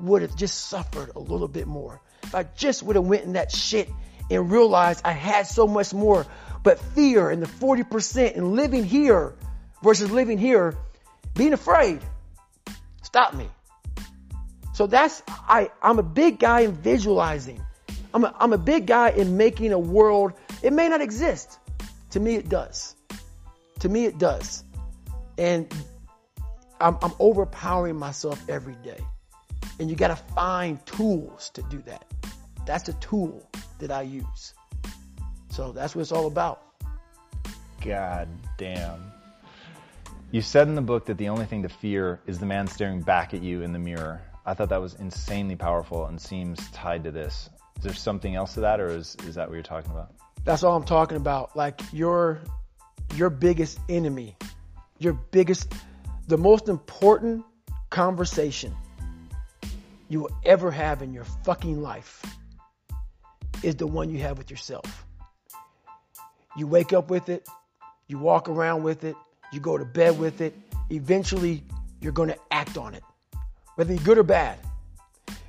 [0.00, 2.00] would have just suffered a little bit more.
[2.22, 3.88] If I just would have went in that shit
[4.30, 6.26] and realized I had so much more.
[6.62, 9.34] But fear and the 40% and living here
[9.82, 10.76] versus living here,
[11.34, 12.00] being afraid,
[13.02, 13.48] stop me.
[14.74, 17.64] So that's, I, I'm a big guy in visualizing.
[18.14, 20.32] I'm a, I'm a big guy in making a world,
[20.62, 21.58] it may not exist.
[22.10, 22.96] To me, it does.
[23.80, 24.64] To me, it does.
[25.36, 25.72] And
[26.80, 29.00] I'm, I'm overpowering myself every day.
[29.78, 32.04] And you got to find tools to do that.
[32.66, 33.48] That's the tool
[33.78, 34.54] that I use.
[35.50, 36.62] So that's what it's all about.
[37.84, 39.12] God damn.
[40.30, 43.00] You said in the book that the only thing to fear is the man staring
[43.00, 44.20] back at you in the mirror.
[44.44, 47.48] I thought that was insanely powerful and seems tied to this.
[47.78, 50.12] Is there something else to that, or is, is that what you're talking about?
[50.44, 51.56] That's all I'm talking about.
[51.56, 52.40] Like your
[53.14, 54.36] your biggest enemy,
[54.98, 55.72] your biggest,
[56.26, 57.44] the most important
[57.90, 58.74] conversation
[60.08, 62.22] you will ever have in your fucking life
[63.62, 65.06] is the one you have with yourself.
[66.56, 67.48] You wake up with it,
[68.08, 69.16] you walk around with it,
[69.52, 70.54] you go to bed with it.
[70.90, 71.62] Eventually,
[72.00, 73.02] you're going to act on it,
[73.76, 74.58] whether you're good or bad.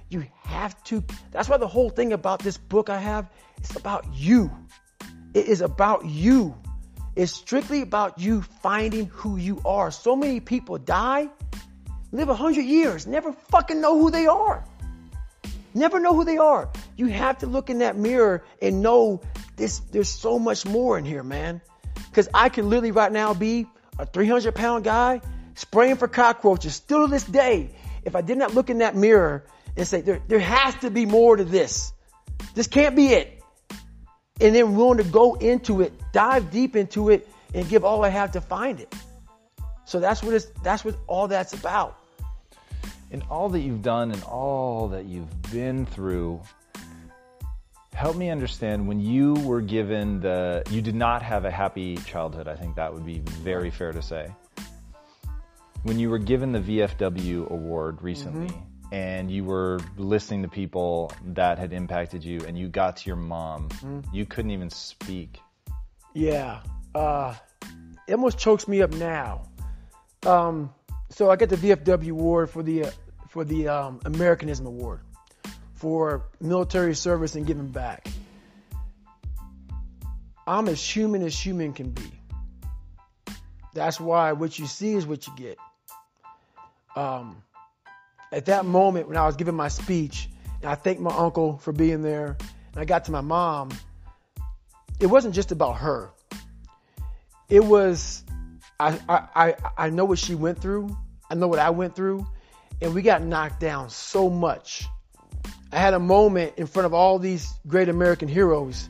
[0.10, 1.04] You have to.
[1.32, 4.52] That's why the whole thing about this book I have, it's about you.
[5.34, 6.56] It is about you.
[7.16, 9.92] It's strictly about you finding who you are.
[9.92, 11.30] So many people die,
[12.12, 14.64] live a hundred years, never fucking know who they are.
[15.74, 16.70] Never know who they are.
[16.96, 19.22] You have to look in that mirror and know
[19.56, 21.62] this, there's so much more in here, man.
[22.14, 23.68] Cause I can literally right now be
[24.00, 25.22] a 300 pound guy
[25.54, 27.70] spraying for cockroaches still to this day.
[28.04, 29.46] If I did not look in that mirror
[29.80, 31.94] and say, there, there has to be more to this.
[32.54, 33.42] This can't be it.
[34.42, 38.10] And then willing to go into it, dive deep into it and give all I
[38.10, 38.94] have to find it.
[39.86, 41.98] So that's what it's, that's what all that's about.
[43.12, 46.42] In all that you've done and all that you've been through,
[47.94, 52.48] help me understand when you were given the, you did not have a happy childhood.
[52.50, 54.30] I think that would be very fair to say.
[55.84, 58.69] When you were given the VFW award recently mm-hmm.
[58.92, 63.16] And you were listening to people that had impacted you and you got to your
[63.16, 64.02] mom, mm-hmm.
[64.14, 65.40] you couldn't even speak.
[66.14, 66.62] Yeah.
[66.96, 67.36] Uh,
[68.08, 69.44] it almost chokes me up now.
[70.26, 70.74] Um,
[71.10, 72.92] so I get the VFW award for the, uh,
[73.30, 75.02] for the um, Americanism Award
[75.76, 78.08] for military service and giving back.
[80.46, 82.12] I'm as human as human can be.
[83.74, 85.58] That's why what you see is what you get.
[86.96, 87.44] Um,
[88.32, 90.30] at that moment when I was giving my speech,
[90.62, 92.38] and I thanked my uncle for being there,
[92.74, 93.70] and I got to my mom,
[95.00, 96.10] it wasn't just about her.
[97.50, 98.24] It was,
[98.80, 100.96] I, I, I know what she went through.
[101.30, 102.28] I know what I went through.
[102.82, 104.88] And we got knocked down so much
[105.72, 108.90] I had a moment in front of all these great American heroes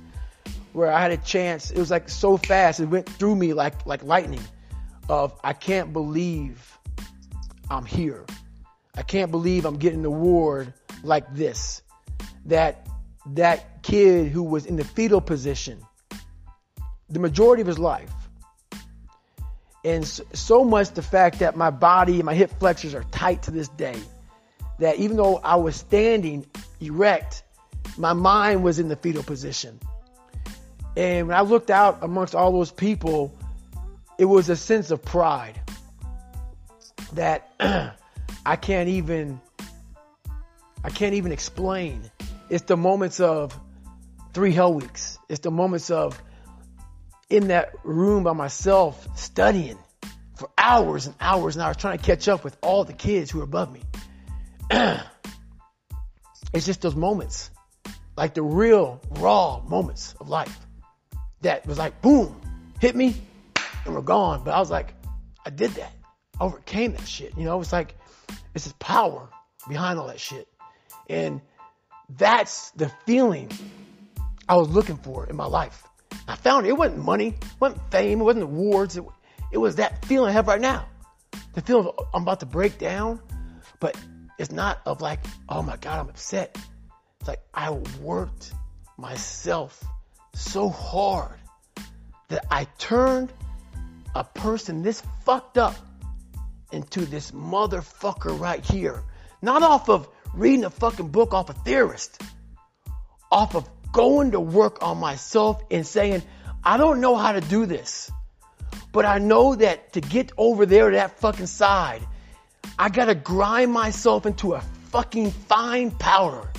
[0.72, 1.72] where I had a chance.
[1.72, 2.80] It was like so fast.
[2.80, 4.44] It went through me like, like lightning
[5.10, 6.78] of, I can't believe
[7.70, 8.26] I'm here.
[9.00, 10.74] I can't believe I'm getting an award
[11.04, 11.82] like this.
[12.48, 12.86] That,
[13.28, 15.80] that kid who was in the fetal position,
[17.08, 18.12] the majority of his life,
[19.86, 23.52] and so much the fact that my body and my hip flexors are tight to
[23.52, 23.96] this day
[24.80, 26.46] that even though I was standing
[26.82, 27.44] erect,
[27.98, 29.80] my mind was in the fetal position.
[30.98, 33.34] And when I looked out amongst all those people,
[34.18, 35.58] it was a sense of pride
[37.14, 37.50] that
[38.50, 39.40] I can't even
[40.84, 42.10] I can't even explain.
[42.50, 43.56] It's the moments of
[44.34, 45.20] three hell weeks.
[45.30, 46.20] It's the moments of
[47.30, 49.78] in that room by myself studying
[50.36, 53.42] for hours and hours and hours trying to catch up with all the kids who
[53.42, 53.84] are above me.
[56.52, 57.52] it's just those moments,
[58.18, 60.58] like the real raw moments of life
[61.42, 62.42] that was like, boom,
[62.82, 63.14] hit me
[63.86, 64.44] and we're gone.
[64.44, 64.96] But I was like,
[65.46, 65.92] I did that.
[66.42, 67.38] I overcame that shit.
[67.38, 67.94] You know, it's like,
[68.54, 69.30] it's this power
[69.68, 70.48] behind all that shit.
[71.10, 71.42] And
[72.18, 73.52] that's the feeling
[74.48, 75.84] I was looking for in my life.
[76.28, 76.70] I found it.
[76.70, 78.98] It wasn't money, it wasn't fame, it wasn't awards.
[78.98, 79.04] It,
[79.52, 80.88] it was that feeling I have right now.
[81.54, 83.20] The feeling I'm about to break down,
[83.80, 83.98] but
[84.38, 86.58] it's not of like, oh my God, I'm upset.
[87.20, 87.72] It's like I
[88.02, 88.54] worked
[88.98, 89.84] myself
[90.34, 91.38] so hard
[92.30, 93.34] that I turned
[94.16, 95.76] a person this fucked up
[96.72, 99.04] into this motherfucker right here.
[99.42, 102.22] Not off of reading a fucking book off a theorist,
[103.32, 106.22] off of going to work on myself and saying,
[106.64, 108.12] I don't know how to do this,
[108.92, 112.02] but I know that to get over there to that fucking side,
[112.78, 114.62] I gotta grind myself into a
[114.92, 116.50] fucking fine powder.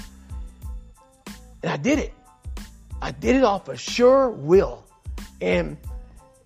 [1.62, 2.14] And I did it.
[3.02, 4.84] I did it off a sure will.
[5.40, 5.76] And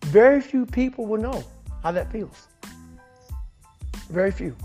[0.03, 1.45] very few people will know
[1.83, 2.49] how that feels.
[4.09, 4.57] Very few.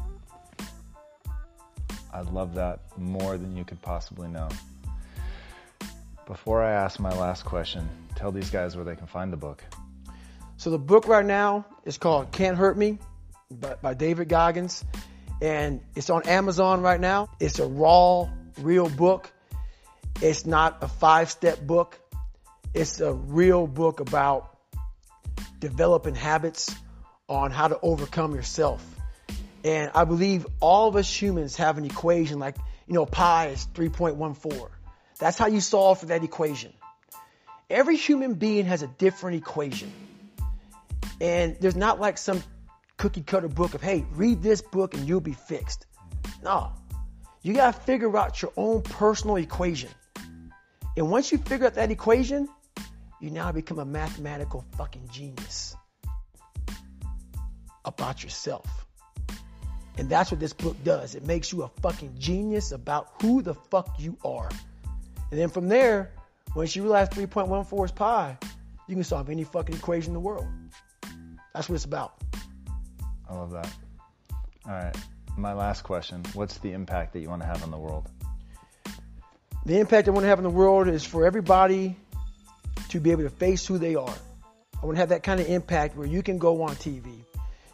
[2.11, 4.49] I love that more than you could possibly know.
[6.25, 9.63] Before I ask my last question, tell these guys where they can find the book.
[10.57, 12.97] So the book right now is called Can't Hurt Me
[13.49, 14.83] by, by David Goggins,
[15.41, 17.29] and it's on Amazon right now.
[17.39, 18.29] It's a raw,
[18.59, 19.31] real book.
[20.21, 21.97] It's not a five-step book.
[22.73, 24.57] It's a real book about
[25.59, 26.75] developing habits
[27.27, 28.83] on how to overcome yourself.
[29.63, 32.55] And I believe all of us humans have an equation like,
[32.87, 34.69] you know, pi is 3.14.
[35.19, 36.73] That's how you solve for that equation.
[37.69, 39.91] Every human being has a different equation.
[41.21, 42.41] And there's not like some
[42.97, 45.85] cookie cutter book of, hey, read this book and you'll be fixed.
[46.41, 46.71] No.
[47.41, 49.89] You got to figure out your own personal equation.
[50.97, 52.49] And once you figure out that equation,
[53.21, 55.75] you now become a mathematical fucking genius
[57.85, 58.78] about yourself.
[59.99, 61.13] And that's what this book does.
[61.13, 64.49] It makes you a fucking genius about who the fuck you are.
[65.29, 66.13] And then from there,
[66.55, 68.37] once you realize 3.14 is pi,
[68.87, 70.47] you can solve any fucking equation in the world.
[71.53, 72.13] That's what it's about.
[73.29, 73.69] I love that.
[74.65, 74.95] All right.
[75.35, 78.07] My last question What's the impact that you want to have on the world?
[79.65, 81.97] The impact I want to have in the world is for everybody
[82.87, 84.15] to be able to face who they are.
[84.81, 87.25] I want to have that kind of impact where you can go on TV.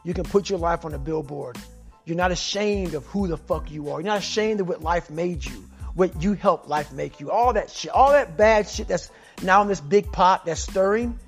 [0.03, 1.59] You can put your life on a billboard
[2.05, 3.99] you're not ashamed of who the fuck you are.
[3.99, 7.31] You're not ashamed of what life made you, what you helped life make you.
[7.31, 9.09] All that shit, all that bad shit that's
[9.41, 11.19] now in this big pot that's stirring,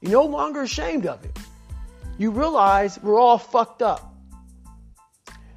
[0.00, 1.36] you're no longer ashamed of it.
[2.18, 4.14] You realize we're all fucked up.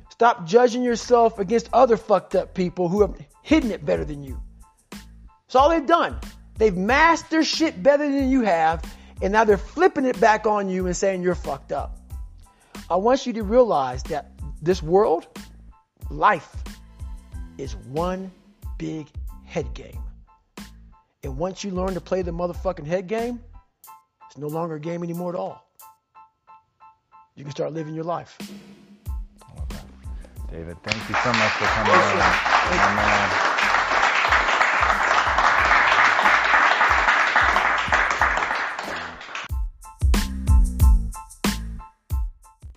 [0.10, 4.42] Stop judging yourself against other fucked up people who have hidden it better than you.
[4.92, 6.18] That's all they've done.
[6.58, 8.82] They've masked their shit better than you have,
[9.22, 12.00] and now they're flipping it back on you and saying you're fucked up.
[12.90, 14.35] I want you to realize that
[14.66, 15.28] this world,
[16.10, 16.56] life
[17.60, 18.32] is one
[18.80, 19.08] big
[19.46, 20.02] head game.
[21.24, 23.40] And once you learn to play the motherfucking head game,
[24.26, 25.70] it's no longer a game anymore at all.
[27.36, 28.38] You can start living your life.
[30.50, 33.55] David, thank you so much for coming on.